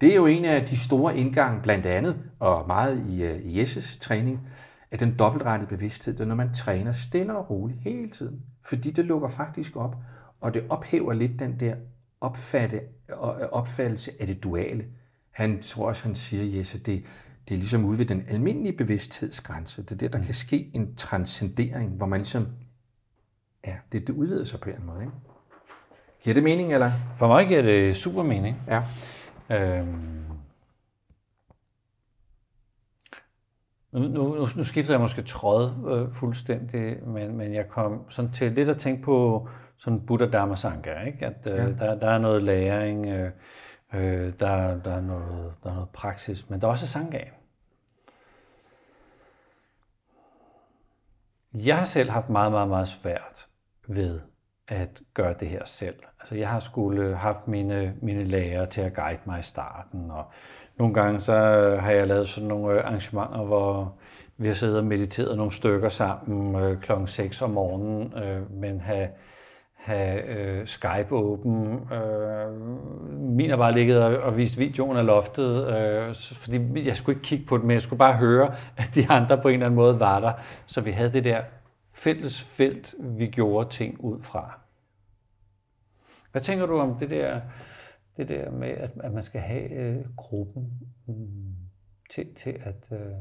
[0.00, 3.58] Det er jo en af de store indgange, blandt andet, og meget i, uh, i
[3.58, 4.48] Jesses træning,
[4.90, 8.42] af den dobbeltrettede bevidsthed, det er, når man træner stille og roligt hele tiden.
[8.64, 9.96] Fordi det lukker faktisk op,
[10.40, 11.74] og det ophæver lidt den der
[12.20, 12.80] opfatte,
[13.50, 14.84] opfattelse af det duale.
[15.30, 17.04] Han tror også, han siger, Jesse, det,
[17.48, 19.82] det er ligesom ude ved den almindelige bevidsthedsgrænse.
[19.82, 22.48] Det er der, der kan ske en transcendering, hvor man ligesom,
[23.66, 25.00] ja, det, det udvider sig på en måde.
[25.00, 25.12] Ikke?
[26.22, 26.92] Giver det mening, eller?
[27.16, 28.56] For mig giver det super mening.
[28.66, 28.82] Ja.
[29.56, 30.24] Øhm,
[33.92, 38.52] nu, nu, nu skifter jeg måske tråd øh, fuldstændig, men, men jeg kom sådan til
[38.52, 41.26] lidt at tænke på sådan Buddha Dharma Sangha, ikke?
[41.26, 41.86] at øh, ja.
[41.86, 43.30] der, der er noget læring, øh,
[43.94, 47.24] øh, der, der, er noget, der er noget praksis, men der er også Sangha.
[51.54, 53.48] Jeg har selv haft meget, meget, meget svært
[53.88, 54.20] ved
[54.68, 55.96] at gøre det her selv.
[56.20, 60.24] Altså jeg har skulle haft mine, mine lærer til at guide mig i starten, og
[60.78, 61.34] nogle gange så
[61.80, 63.94] har jeg lavet sådan nogle øh, arrangementer, hvor
[64.36, 68.80] vi har siddet og mediteret nogle stykker sammen øh, klokken 6 om morgenen, øh, men
[68.80, 69.08] have,
[69.88, 71.88] have øh, Skype åben.
[71.92, 72.60] Øh,
[73.10, 77.26] min har bare ligget og, og vist videoen af loftet, øh, fordi jeg skulle ikke
[77.26, 79.76] kigge på det, men jeg skulle bare høre, at de andre på en eller anden
[79.76, 80.32] måde var der.
[80.66, 81.42] Så vi havde det der
[81.92, 84.58] fælles felt, vi gjorde ting ud fra.
[86.32, 87.40] Hvad tænker du om det der,
[88.16, 90.72] det der med, at, at man skal have øh, gruppen
[91.06, 91.54] mm,
[92.10, 93.12] til, til at, øh,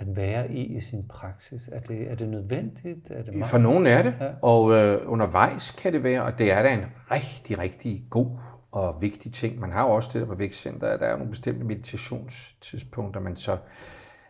[0.00, 1.68] at være i i sin praksis?
[1.72, 3.10] Er det, er det nødvendigt?
[3.10, 3.50] Er det meget?
[3.50, 4.28] For nogen er det, ja.
[4.42, 8.38] og øh, undervejs kan det være, og det er da en rigtig, rigtig god
[8.72, 9.60] og vigtig ting.
[9.60, 13.36] Man har jo også det der på vækstcenter, at der er nogle bestemte meditationstidspunkter, man
[13.36, 13.56] så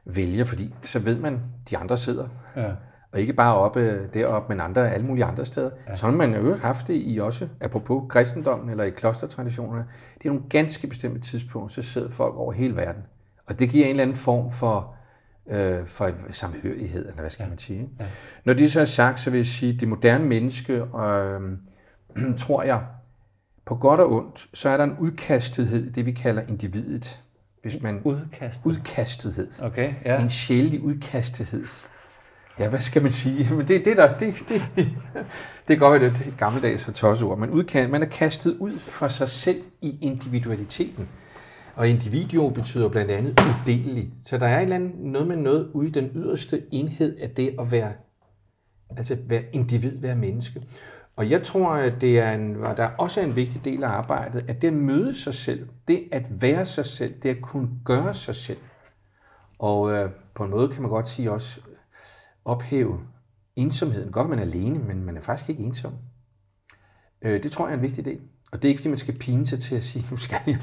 [0.04, 1.40] vælger, fordi så ved man,
[1.70, 2.28] de andre sidder.
[2.56, 2.70] Ja
[3.12, 5.70] og ikke bare oppe deroppe, men andre, alle mulige andre steder.
[5.88, 5.96] Ja.
[5.96, 9.84] Så har man jo haft det i også, apropos kristendommen eller i klostertraditionerne.
[10.18, 13.02] Det er nogle ganske bestemte tidspunkter, så sidder folk over hele verden.
[13.46, 14.94] Og det giver en eller anden form for,
[15.50, 17.88] øh, for samhørighed, eller hvad skal man sige.
[18.00, 18.04] Ja.
[18.44, 21.40] Når det så er sagt, så vil jeg sige, at det moderne menneske, øh,
[22.44, 22.84] tror jeg,
[23.64, 27.20] på godt og ondt, så er der en udkastethed, det vi kalder individet.
[27.62, 28.00] Hvis man...
[28.04, 28.60] Udkast.
[28.64, 29.62] Udkastethed.
[29.62, 30.22] Okay, ja.
[30.22, 31.64] En sjældig udkastethed.
[32.58, 33.54] Ja, hvad skal man sige?
[33.54, 34.62] Men det, det, der, det, det,
[35.68, 37.38] det at det er et gammeldags og tosseord.
[37.38, 41.08] Man, udkan, man er kastet ud fra sig selv i individualiteten.
[41.80, 44.10] Og individuo betyder blandt andet udelelig.
[44.24, 47.30] Så der er et eller andet, noget med noget ude i den yderste enhed af
[47.30, 47.92] det at være,
[48.96, 50.62] altså være individ, være menneske.
[51.16, 54.50] Og jeg tror, at det er en, der er også en vigtig del af arbejdet,
[54.50, 58.14] at det at møde sig selv, det at være sig selv, det at kunne gøre
[58.14, 58.58] sig selv.
[59.58, 61.60] Og øh, på en måde kan man godt sige også
[62.44, 63.00] ophæve
[63.56, 64.12] ensomheden.
[64.12, 65.92] Godt, man er alene, men man er faktisk ikke ensom.
[67.22, 68.20] Øh, det tror jeg er en vigtig del.
[68.52, 70.58] Og det er ikke, fordi man skal pine sig til at sige, nu skal jeg.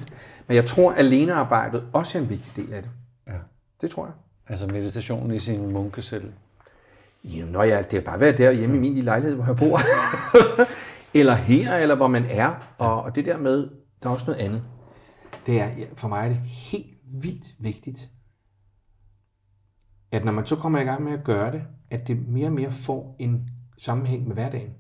[0.47, 2.91] Men jeg tror, at alenearbejdet også er en vigtig del af det.
[3.27, 3.38] Ja.
[3.81, 4.13] Det tror jeg.
[4.47, 6.33] Altså meditationen i sin munkecelle.
[7.23, 9.55] Ja, nå ja, det er bare været der hjemme i min lille lejlighed, hvor jeg
[9.55, 9.79] bor.
[11.19, 12.75] eller her, eller hvor man er.
[12.77, 13.69] Og, og det der med,
[14.03, 14.63] der er også noget andet.
[15.45, 18.09] Det er, for mig er det helt vildt vigtigt,
[20.11, 22.53] at når man så kommer i gang med at gøre det, at det mere og
[22.53, 24.73] mere får en sammenhæng med hverdagen.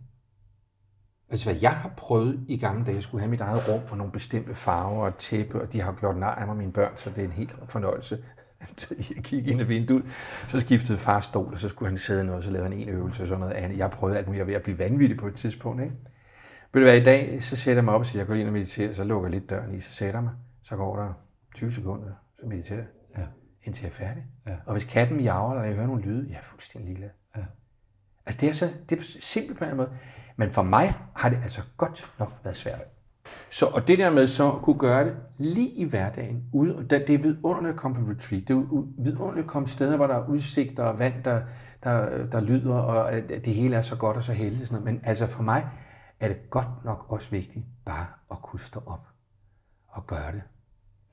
[1.29, 3.97] Altså hvad jeg har prøvet i gamle dage, jeg skulle have mit eget rum og
[3.97, 7.09] nogle bestemte farver og tæppe, og de har gjort nej af mig, mine børn, så
[7.09, 8.23] det er en helt fornøjelse.
[9.15, 10.05] Jeg kiggede ind ad vinduet,
[10.47, 12.89] så skiftede far stol, og så skulle han sidde noget, og så lavede han en
[12.89, 13.77] øvelse og sådan noget andet.
[13.77, 15.81] Jeg prøvede alt muligt, jeg var ved at blive vanvittig på et tidspunkt.
[15.83, 15.95] Ikke?
[16.73, 18.47] Vil det være i dag, så sætter jeg mig op og siger, jeg går ind
[18.47, 21.13] og mediterer, så lukker jeg lidt døren i, så sætter jeg mig, så går der
[21.55, 22.07] 20 sekunder,
[22.39, 23.23] så mediterer jeg, Ja.
[23.63, 24.23] indtil jeg er færdig.
[24.47, 24.55] Ja.
[24.65, 27.09] Og hvis katten miaver, eller jeg hører nogle lyde, jeg er fuldstændig ligeglad.
[27.37, 27.41] Ja.
[28.25, 29.89] Altså det er så det er simpelt på en måde.
[30.37, 32.81] Men for mig har det altså godt nok været svært.
[33.49, 36.89] Så, og det der med så at kunne gøre det lige i hverdagen, ude, og
[36.89, 40.15] det er vidunderligt at komme på retreat, det er vidunderligt at komme steder, hvor der
[40.15, 41.41] er udsigter og vand, der,
[41.83, 44.67] der, der lyder, og at det hele er så godt og så heldigt.
[44.67, 44.93] Sådan noget.
[44.93, 45.67] Men altså for mig
[46.19, 49.07] er det godt nok også vigtigt bare at kunne stå op
[49.87, 50.41] og gøre det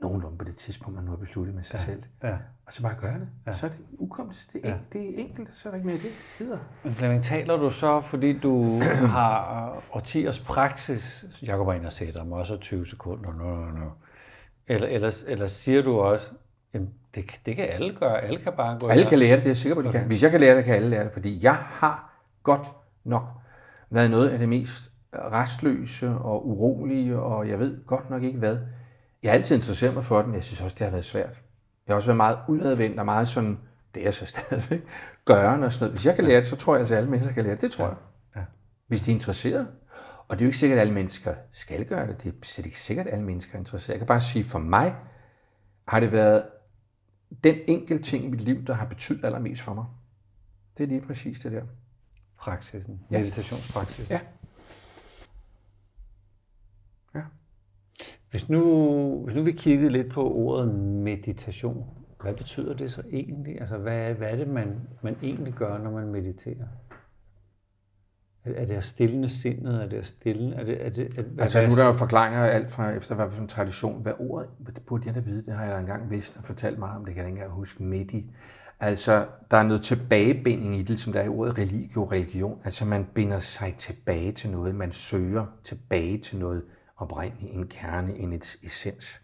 [0.05, 1.85] nogenlunde på det tidspunkt, man nu har besluttet med sig ja.
[1.85, 2.03] selv.
[2.23, 2.37] Ja.
[2.67, 3.29] Og så bare gøre det.
[3.47, 3.53] Ja.
[3.53, 4.47] Så er det ukommet.
[4.53, 4.77] Det er, ja.
[4.93, 6.13] det er enkelt, så er der ikke mere det.
[6.39, 6.59] Videre.
[6.83, 8.81] Men Flemming, taler du så, fordi du
[9.17, 13.71] har årtiers praksis, jeg går bare ind og sætter mig også 20 sekunder, no, no,
[13.71, 13.91] no.
[14.69, 16.31] Eller, eller, eller siger du også,
[16.75, 19.47] jamen, det, det kan alle gøre, alle kan bare gå Alle kan lære det, det
[19.47, 19.99] er jeg sikker på, de okay.
[19.99, 20.07] kan.
[20.07, 22.67] Hvis jeg kan lære det, kan alle lære det, fordi jeg har godt
[23.05, 23.25] nok
[23.91, 28.59] været noget af det mest restløse og urolige, og jeg ved godt nok ikke hvad.
[29.25, 31.43] Jeg har altid interesseret mig for den, men jeg synes også, det har været svært.
[31.87, 33.59] Jeg har også været meget udadvendt og meget sådan,
[33.95, 34.81] det er jeg så stadigvæk,
[35.25, 35.95] gørende og sådan noget.
[35.99, 37.61] Hvis jeg kan lære det, så tror jeg, at alle mennesker kan lære det.
[37.63, 37.97] Det tror jeg.
[38.37, 38.41] Ja.
[38.87, 39.67] Hvis de er interesserede.
[40.29, 42.23] Og det er jo ikke sikkert, at alle mennesker skal gøre det.
[42.23, 43.95] Det er slet ikke sikkert, at alle mennesker er interesserede.
[43.95, 44.95] Jeg kan bare sige, for mig
[45.89, 46.43] har det været
[47.45, 49.85] den enkelte ting i mit liv, der har betydet allermest for mig.
[50.79, 51.63] Det er lige præcis det der.
[52.39, 53.19] Praksisen, Ja.
[53.19, 54.07] meditationspraksisen.
[54.11, 54.21] Ja.
[58.35, 61.85] Hvis nu, hvis nu vi kiggede lidt på ordet meditation,
[62.23, 63.61] hvad betyder det så egentlig?
[63.61, 66.67] Altså, hvad, hvad er det, man, man egentlig gør, når man mediterer?
[68.45, 69.83] Er, det at stille sindet?
[69.83, 70.55] Er det at stille?
[70.55, 73.15] Er det, er det, er, Altså hvad- nu er der jo forklaringer alt fra efter
[73.15, 74.03] hvad for en tradition.
[74.03, 76.79] Hvad ordet, det burde jeg da vide, det har jeg da engang vidst og fortalt
[76.79, 78.31] mig om, det kan jeg ikke engang huske, medi.
[78.81, 82.59] Altså, der er noget tilbagebinding i det, som der er i ordet religio, religion.
[82.65, 86.63] Altså, man binder sig tilbage til noget, man søger tilbage til noget
[86.97, 88.33] oprindeligt, en kerne, en
[88.63, 89.21] essens.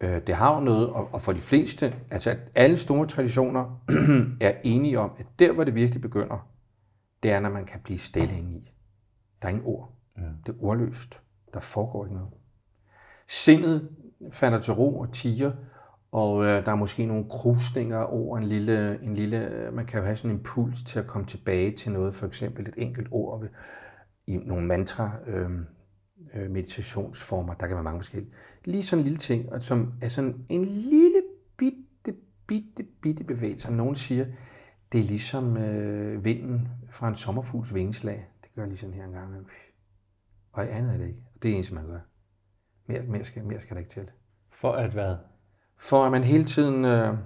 [0.00, 3.82] Øh, det har jo noget, og for de fleste, altså at alle store traditioner
[4.40, 6.48] er enige om, at der, hvor det virkelig begynder,
[7.22, 8.72] det er, når man kan blive stille i.
[9.42, 9.94] Der er ingen ord.
[10.16, 10.22] Ja.
[10.22, 11.22] Det er ordløst.
[11.54, 12.30] Der foregår ikke noget.
[13.28, 13.88] Sindet
[14.32, 15.52] falder til ro og tiger,
[16.12, 19.98] og øh, der er måske nogle krusninger over en lille, en lille, øh, man kan
[19.98, 23.08] jo have sådan en impuls til at komme tilbage til noget, for eksempel et enkelt
[23.10, 23.48] ord ved,
[24.26, 25.50] i nogle mantra, øh,
[26.34, 28.32] øh, meditationsformer, der kan være mange forskellige.
[28.64, 31.22] Lige sådan en lille ting, og som er sådan en lille
[31.56, 32.14] bitte,
[32.46, 34.26] bitte, bitte bevægelse, som nogen siger,
[34.92, 38.28] det er ligesom øh, vinden fra en sommerfugls vingeslag.
[38.42, 39.26] Det gør lige sådan her en gang.
[39.28, 39.46] imellem.
[40.52, 41.20] Og i andet er det ikke.
[41.34, 41.98] Og det er det eneste, man gør.
[42.88, 44.10] Mere, mere, skal, mere skal der ikke til.
[44.60, 45.16] For at hvad?
[45.78, 47.18] For at man hele tiden øh,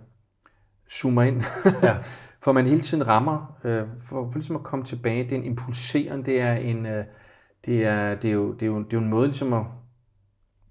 [0.91, 1.41] zoomer ind.
[1.83, 1.97] Ja.
[2.43, 3.59] for at man hele tiden rammer.
[3.65, 5.25] Øh, for, for ligesom at komme tilbage.
[5.25, 6.27] Det er en impulseren.
[6.27, 6.87] Det er en...
[6.87, 7.05] Øh,
[7.65, 9.65] det er, det, er jo, det, er jo, det er jo en måde ligesom at...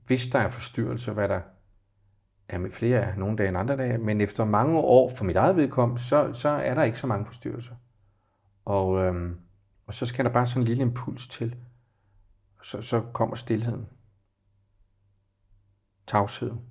[0.06, 1.42] Hvis der er forstyrrelser, hvad der
[2.50, 5.36] er med flere af nogle dage end andre dage, men efter mange år, for mit
[5.36, 7.76] eget vedkommende, så, så er der ikke så mange forstyrrelser.
[8.66, 9.38] Og, øhm,
[9.88, 11.56] og så skal der bare sådan en lille impuls til.
[12.64, 13.88] Så, så kommer stillheden.
[16.08, 16.62] Tavsheden.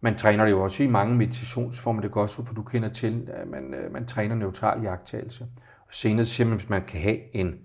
[0.00, 2.88] Man træner det jo også i mange meditationsformer, det går også ud, for du kender
[2.88, 5.48] til, at man, øh, man træner neutral jagttagelse.
[5.92, 7.58] Senere siger man, hvis man kan have en,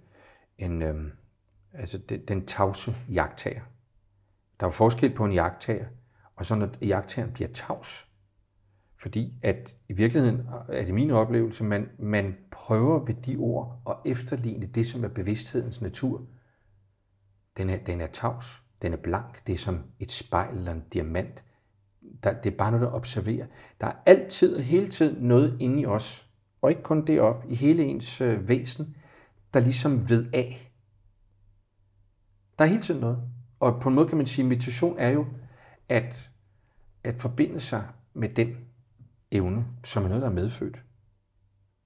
[0.58, 1.12] en øhm,
[1.74, 3.62] altså den, den tavse jagttager.
[4.60, 5.86] Der er forskel på en jagttager,
[6.36, 8.08] og så når jagttageren bliver tavs.
[9.00, 14.12] Fordi at i virkeligheden er det min oplevelse, man, man prøver ved de ord at
[14.12, 16.26] efterligne det, som er bevidsthedens natur.
[17.58, 20.84] Den er, den er tavs, den er blank, det er som et spejl eller en
[20.94, 21.44] diamant.
[22.24, 23.46] Der, det er bare noget, der observerer.
[23.82, 26.27] Der er altid hele tiden noget inde i os,
[26.62, 28.96] og ikke kun det op, i hele ens øh, væsen,
[29.54, 30.72] der ligesom ved af.
[32.58, 33.22] Der er hele tiden noget.
[33.60, 35.26] Og på en måde kan man sige, at meditation er jo
[35.90, 36.32] at,
[37.04, 38.58] at forbinde sig med den
[39.32, 40.84] evne, som er noget, der er medfødt.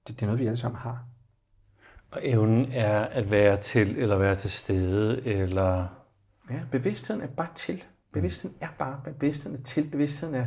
[0.06, 1.04] Det, det er noget, vi alle sammen har.
[2.10, 5.86] Og evnen er at være til, eller være til stede, eller...
[6.50, 7.84] Ja, bevidstheden er bare til.
[8.12, 9.90] Bevidstheden er bare bevidstheden er til.
[9.90, 10.46] Bevidstheden er,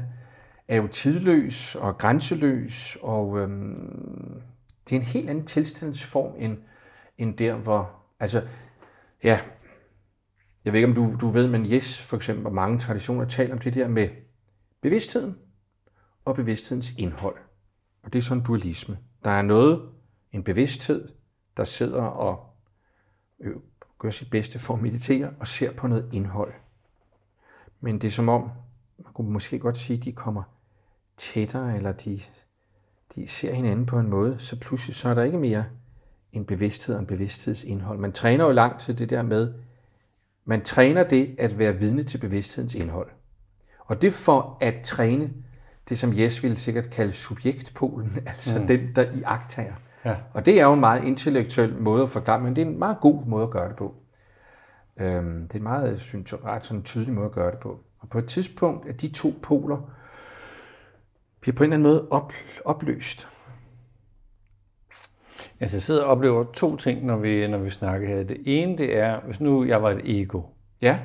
[0.67, 4.41] er jo tidløs og grænseløs, og øhm,
[4.89, 6.57] det er en helt anden tilstandsform end,
[7.17, 7.91] end der, hvor...
[8.19, 8.47] Altså,
[9.23, 9.39] ja,
[10.65, 13.59] jeg ved ikke, om du, du ved, men Yes for eksempel, mange traditioner taler om
[13.59, 14.09] det der med
[14.81, 15.35] bevidstheden
[16.25, 17.37] og bevidsthedens indhold.
[18.03, 18.97] Og det er sådan dualisme.
[19.23, 19.89] Der er noget,
[20.31, 21.09] en bevidsthed,
[21.57, 22.49] der sidder og
[23.39, 23.55] øh,
[23.99, 26.53] gør sit bedste for at meditere og ser på noget indhold.
[27.81, 28.41] Men det er som om,
[28.97, 30.43] man kunne måske godt sige, at de kommer
[31.17, 32.21] tættere, eller de,
[33.15, 35.65] de ser hinanden på en måde, så pludselig så er der ikke mere
[36.33, 37.99] en bevidsthed og en bevidsthedsindhold.
[37.99, 39.53] Man træner jo langt til det der med,
[40.45, 43.09] man træner det at være vidne til bevidsthedens indhold.
[43.79, 45.33] Og det for at træne
[45.89, 48.67] det, som Jes ville sikkert kalde subjektpolen, altså mm.
[48.67, 49.73] den, der i agtager.
[50.05, 50.15] Ja.
[50.33, 52.97] Og det er jo en meget intellektuel måde at forklare, men det er en meget
[52.99, 53.95] god måde at gøre det på.
[54.97, 57.79] Øhm, det er en meget, synes ret sådan tydelig måde at gøre det på.
[57.99, 59.91] Og på et tidspunkt, at de to poler
[61.45, 62.33] bliver på en eller anden måde op,
[62.65, 63.27] opløst.
[65.59, 68.23] Altså, jeg sidder og oplever to ting, når vi, når vi snakker her.
[68.23, 70.41] Det ene, det er, hvis nu jeg var et ego,
[70.81, 70.99] ja.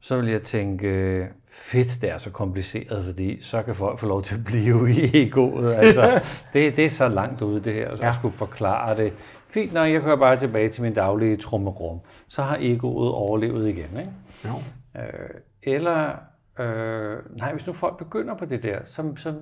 [0.00, 4.22] så vil jeg tænke, fedt, det er så kompliceret, fordi så kan folk få lov
[4.22, 5.74] til at blive i egoet.
[5.82, 6.20] Altså,
[6.52, 8.12] det, det er så langt ude, det her, så ja.
[8.12, 9.12] skulle forklare det.
[9.48, 13.98] Fint, når jeg kører bare tilbage til min daglige trummerum, så har egoet overlevet igen.
[13.98, 14.10] Ikke?
[14.44, 14.54] Jo.
[14.96, 15.30] Øh,
[15.62, 16.31] eller
[16.62, 19.34] Øh, nej, hvis nu folk begynder på det der, så, så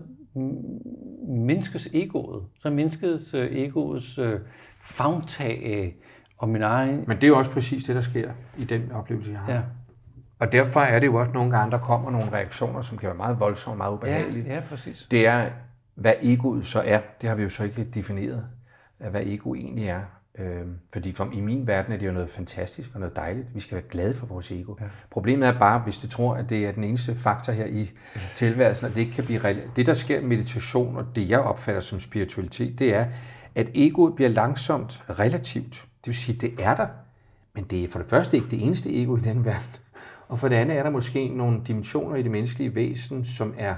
[1.28, 2.44] mindskes egoet.
[2.60, 4.40] Så mindskes øh, egoets øh,
[4.80, 5.96] fagtag
[6.38, 7.04] og min egen...
[7.06, 9.52] Men det er jo også præcis det, der sker i den oplevelse, jeg har.
[9.52, 9.60] Ja.
[10.38, 13.16] Og derfor er det jo også nogle gange, der kommer nogle reaktioner, som kan være
[13.16, 14.46] meget voldsomme og meget ubehagelige.
[14.46, 15.06] Ja, ja, præcis.
[15.10, 15.50] Det er,
[15.94, 17.00] hvad egoet så er.
[17.20, 18.46] Det har vi jo så ikke defineret,
[19.10, 20.00] hvad ego egentlig er.
[20.40, 23.46] Øh, fordi for, i min verden er det jo noget fantastisk og noget dejligt.
[23.54, 24.74] Vi skal være glade for vores ego.
[24.80, 24.84] Ja.
[25.10, 28.20] Problemet er bare, hvis du tror, at det er den eneste faktor her i ja.
[28.36, 29.76] tilværelsen, og det ikke kan blive reelt.
[29.76, 33.06] Det, der sker i meditation, og det jeg opfatter som spiritualitet, det er,
[33.54, 35.74] at egoet bliver langsomt relativt.
[35.74, 36.86] Det vil sige, det er der,
[37.54, 39.76] men det er for det første ikke det eneste ego i den verden.
[40.28, 43.74] Og for det andet er der måske nogle dimensioner i det menneskelige væsen, som er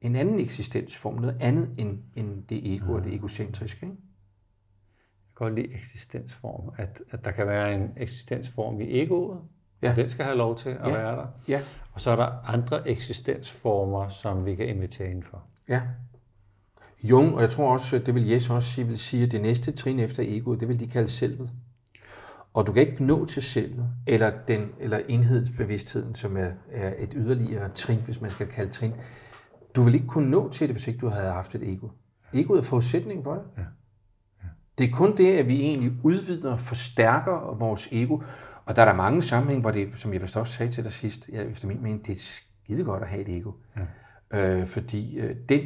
[0.00, 3.86] en anden eksistensform, noget andet end, end det ego og det egocentriske.
[3.86, 3.96] Ikke?
[5.42, 6.72] Godt lide eksistensform.
[6.78, 9.38] At, at der kan være en eksistensform i egoet,
[9.82, 9.90] ja.
[9.90, 10.98] og den skal have lov til at ja.
[10.98, 11.26] være der.
[11.48, 11.60] Ja.
[11.92, 15.42] Og så er der andre eksistensformer, som vi kan invitere ind for.
[15.68, 15.82] Ja.
[17.04, 19.72] Jung, og jeg tror også, det vil Jes også sige, vil sige, at det næste
[19.72, 21.52] trin efter egoet, det vil de kalde selvet.
[22.54, 27.12] Og du kan ikke nå til selvet, eller, den, eller enhedsbevidstheden, som er, er et
[27.16, 28.92] yderligere trin, hvis man skal kalde trin.
[29.76, 31.88] Du vil ikke kunne nå til det, hvis ikke du havde haft et ego.
[32.34, 33.42] Egoet er forudsætning for det.
[33.58, 33.62] Ja.
[34.78, 38.18] Det er kun det, at vi egentlig udvider og forstærker vores ego.
[38.64, 40.92] Og der er der mange sammenhæng, hvor det, som jeg vist også sagde til dig
[40.92, 43.52] sidst, ja, efter min mening, det er skide godt at have et ego.
[44.32, 44.60] Ja.
[44.60, 45.60] Øh, fordi øh, den,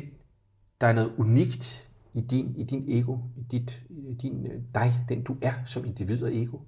[0.80, 3.82] der er noget unikt i din, i din ego, i dit,
[4.22, 6.58] din, øh, dig, den du er som individ og ego,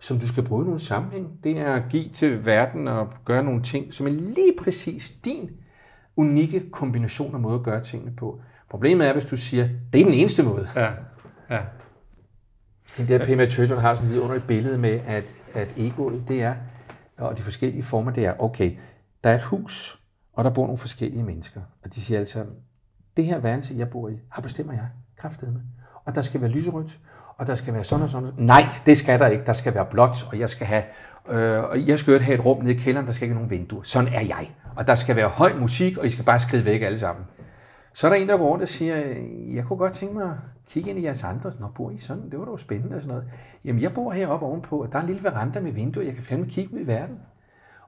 [0.00, 1.44] som du skal bruge i nogle sammenhæng.
[1.44, 5.50] Det er at give til verden og gøre nogle ting, som er lige præcis din
[6.16, 8.40] unikke kombination af måde at gøre tingene på.
[8.70, 10.68] Problemet er, hvis du siger, det er den eneste måde.
[10.76, 10.90] Ja.
[11.50, 11.60] Ja.
[12.96, 15.24] Den der Pema Churchill har sådan et vidunderligt billede med, at,
[15.54, 16.54] at egoet, det er,
[17.18, 18.72] og de forskellige former, det er, okay,
[19.24, 20.00] der er et hus,
[20.32, 21.60] og der bor nogle forskellige mennesker.
[21.84, 22.44] Og de siger altså,
[23.16, 24.88] det her værelse, jeg bor i, har bestemmer jeg,
[25.42, 25.60] med.
[26.04, 26.98] Og der skal være lyserødt,
[27.38, 28.32] og der skal være sådan og sådan.
[28.36, 29.44] Nej, det skal der ikke.
[29.44, 30.82] Der skal være blåt, og jeg skal have,
[31.28, 33.60] øh, og jeg skal have et rum nede i kælderen, der skal ikke have nogen
[33.60, 33.82] vinduer.
[33.82, 34.50] Sådan er jeg.
[34.76, 37.24] Og der skal være høj musik, og I skal bare skride væk alle sammen.
[37.96, 38.96] Så er der en, der går rundt og siger,
[39.54, 40.36] jeg kunne godt tænke mig at
[40.68, 41.52] kigge ind i jeres andre.
[41.60, 42.30] Nå, bor I sådan?
[42.30, 43.30] Det var da jo spændende og sådan noget.
[43.64, 46.04] Jamen, jeg bor heroppe ovenpå, og der er en lille veranda med vinduer.
[46.04, 47.18] Jeg kan fandme kigge ud i verden.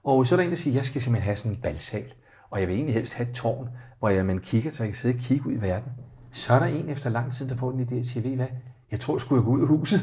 [0.05, 2.05] Og så er der en, der siger, jeg skal simpelthen have sådan en balsal.
[2.51, 4.99] Og jeg vil egentlig helst have et tårn, hvor jeg, man kigger, så jeg kan
[4.99, 5.93] sidde og kigge ud i verden.
[6.33, 8.35] Så er der en efter lang tid, der får en idé og siger, ved I
[8.35, 8.47] hvad?
[8.91, 10.01] Jeg tror, jeg skulle gå ud af huset.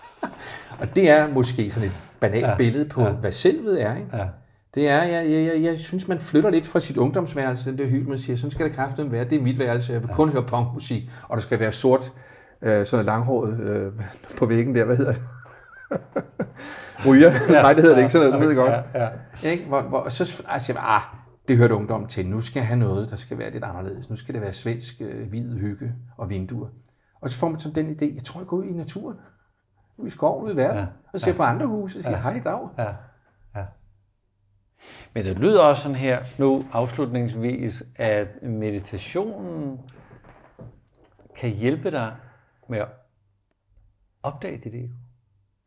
[0.80, 3.10] og det er måske sådan et banalt ja, billede på, ja.
[3.10, 3.96] hvad selvet er.
[3.96, 4.16] Ikke?
[4.16, 4.26] Ja.
[4.74, 8.08] Det er, jeg, jeg, jeg, jeg synes, man flytter lidt fra sit ungdomsværelse, det hygge,
[8.08, 10.42] man siger, sådan skal det kraftigt være, det er mit værelse, jeg vil kun høre
[10.42, 12.12] punkmusik, og der skal være sort,
[12.62, 13.92] øh, sådan langhåret øh,
[14.38, 15.22] på væggen der, hvad hedder det?
[17.06, 17.32] Ryger?
[17.52, 18.72] Ja, Nej, det hedder det ikke, sådan noget, du ved godt.
[18.94, 19.02] Ja,
[19.42, 19.50] ja.
[19.50, 19.64] Ikke?
[19.64, 21.00] Hvor, hvor, så altså, ah,
[21.48, 24.16] det hørte ungdom til, nu skal jeg have noget, der skal være lidt anderledes, nu
[24.16, 26.68] skal det være svensk, øh, hvid hygge og vinduer.
[27.20, 29.16] Og så får man sådan den idé, jeg tror, jeg går ud i naturen,
[29.96, 31.36] ud i skoven, ud i verden, ja, og ser ja.
[31.36, 32.22] på andre huse og siger, ja.
[32.22, 32.60] hej dag.
[32.78, 32.82] Ja.
[32.82, 32.92] Ja.
[35.14, 39.80] Men det lyder også sådan her, nu afslutningsvis, at meditationen
[41.40, 42.12] kan hjælpe dig
[42.68, 42.88] med at
[44.22, 44.88] opdage dit ego.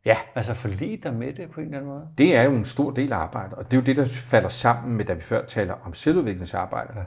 [0.06, 0.18] Ja.
[0.36, 2.08] Altså forlige dig med det på en eller anden måde.
[2.18, 4.50] Det er jo en stor del af arbejdet, og det er jo det, der falder
[4.50, 6.94] sammen med, da vi før taler om selvudviklingsarbejde.
[6.96, 7.04] Ja.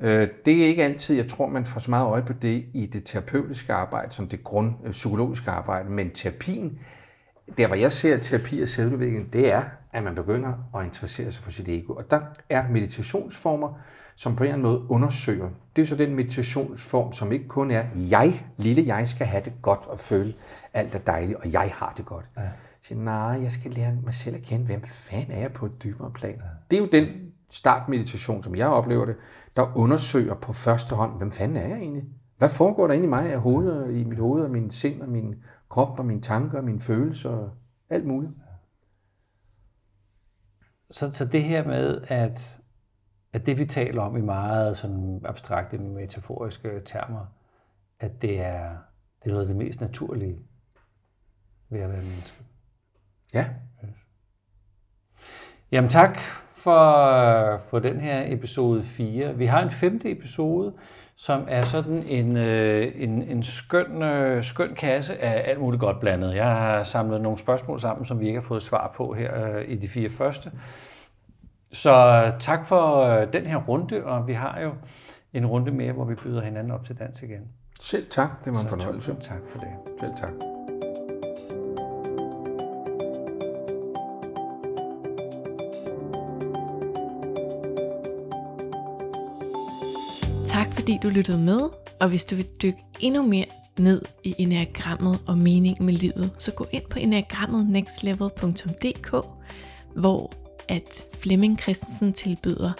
[0.00, 2.86] Øh, det er ikke altid, jeg tror, man får så meget øje på det i
[2.86, 6.78] det terapeutiske arbejde, som det grund øh, psykologiske arbejde, men terapien,
[7.58, 11.44] der hvor jeg ser terapi og selvudvikling, det er, at man begynder at interessere sig
[11.44, 11.92] for sit ego.
[11.92, 13.78] Og der er meditationsformer,
[14.16, 15.48] som på en eller anden måde undersøger.
[15.76, 19.52] Det er så den meditationsform, som ikke kun er, jeg, lille jeg, skal have det
[19.62, 20.34] godt og føle
[20.74, 22.30] alt er dejligt, og jeg har det godt.
[22.36, 22.42] Ja.
[22.82, 25.82] Så nej, jeg skal lære mig selv at kende, hvem fanden er jeg på et
[25.82, 26.34] dybere plan.
[26.34, 26.42] Ja.
[26.70, 27.06] Det er jo den
[27.50, 29.16] startmeditation, som jeg oplever det,
[29.56, 32.04] der undersøger på første hånd, hvem fanden er jeg egentlig?
[32.38, 35.08] Hvad foregår der inde i mig af hovedet, i mit hoved og min sind og
[35.08, 35.34] min
[35.70, 37.50] krop og mine tanker og mine følelser og
[37.90, 38.32] alt muligt?
[40.90, 42.60] Så, så det her med, at,
[43.32, 47.26] at det vi taler om i meget sådan abstrakte metaforiske termer,
[48.00, 48.76] at det er,
[49.22, 50.38] det er noget af det mest naturlige
[51.68, 52.44] ved at være menneske.
[53.34, 53.48] Ja.
[55.72, 56.18] Jamen tak
[56.52, 59.36] for, for den her episode 4.
[59.36, 60.74] Vi har en femte episode,
[61.20, 66.00] som er sådan en, øh, en, en skøn, øh, skøn kasse af alt muligt godt
[66.00, 66.34] blandet.
[66.34, 69.64] Jeg har samlet nogle spørgsmål sammen, som vi ikke har fået svar på her øh,
[69.68, 70.50] i de fire første.
[71.72, 74.72] Så tak for den her runde, og vi har jo
[75.32, 77.48] en runde mere, hvor vi byder hinanden op til dans igen.
[77.80, 79.16] Selv tak, det var en fornøjelse.
[79.22, 79.68] tak for det.
[80.00, 80.59] Selv tak.
[90.90, 91.60] Fordi du lyttede med,
[92.00, 93.44] og hvis du vil dykke endnu mere
[93.78, 99.26] ned i enagrammet og meningen med livet, så gå ind på enagrammetnextlevel.dk,
[99.96, 100.32] hvor
[100.68, 102.72] at Flemming Christensen tilbyder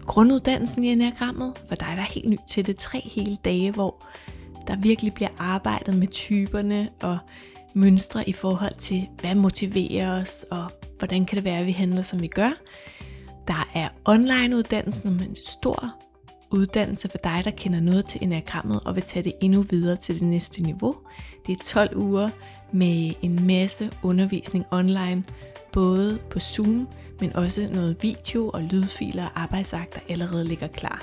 [0.00, 4.06] grunduddannelsen i enagrammet, for dig der er helt ny til det, tre hele dage, hvor
[4.66, 7.18] der virkelig bliver arbejdet med typerne og
[7.74, 10.64] mønstre i forhold til, hvad motiverer os, og
[10.98, 12.50] hvordan kan det være, at vi handler, som vi gør.
[13.48, 15.94] Der er online uddannelsen med en stor
[16.50, 20.14] uddannelse for dig, der kender noget til enagrammet og vil tage det endnu videre til
[20.14, 20.96] det næste niveau.
[21.46, 22.28] Det er 12 uger
[22.72, 25.24] med en masse undervisning online,
[25.72, 26.88] både på Zoom,
[27.20, 31.02] men også noget video og lydfiler og arbejdsakter allerede ligger klar.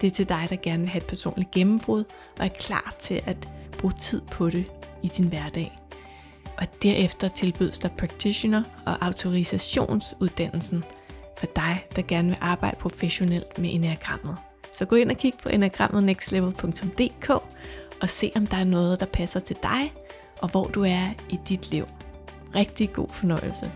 [0.00, 2.04] Det er til dig, der gerne vil have et personligt gennembrud
[2.38, 4.64] og er klar til at bruge tid på det
[5.02, 5.78] i din hverdag.
[6.58, 10.84] Og derefter tilbydes der practitioner og autorisationsuddannelsen
[11.38, 14.36] for dig, der gerne vil arbejde professionelt med enagrammet.
[14.76, 17.30] Så gå ind og kig på enagrammet nextlevel.dk
[18.02, 19.92] og se om der er noget, der passer til dig
[20.40, 21.86] og hvor du er i dit liv.
[22.54, 23.72] Rigtig god fornøjelse.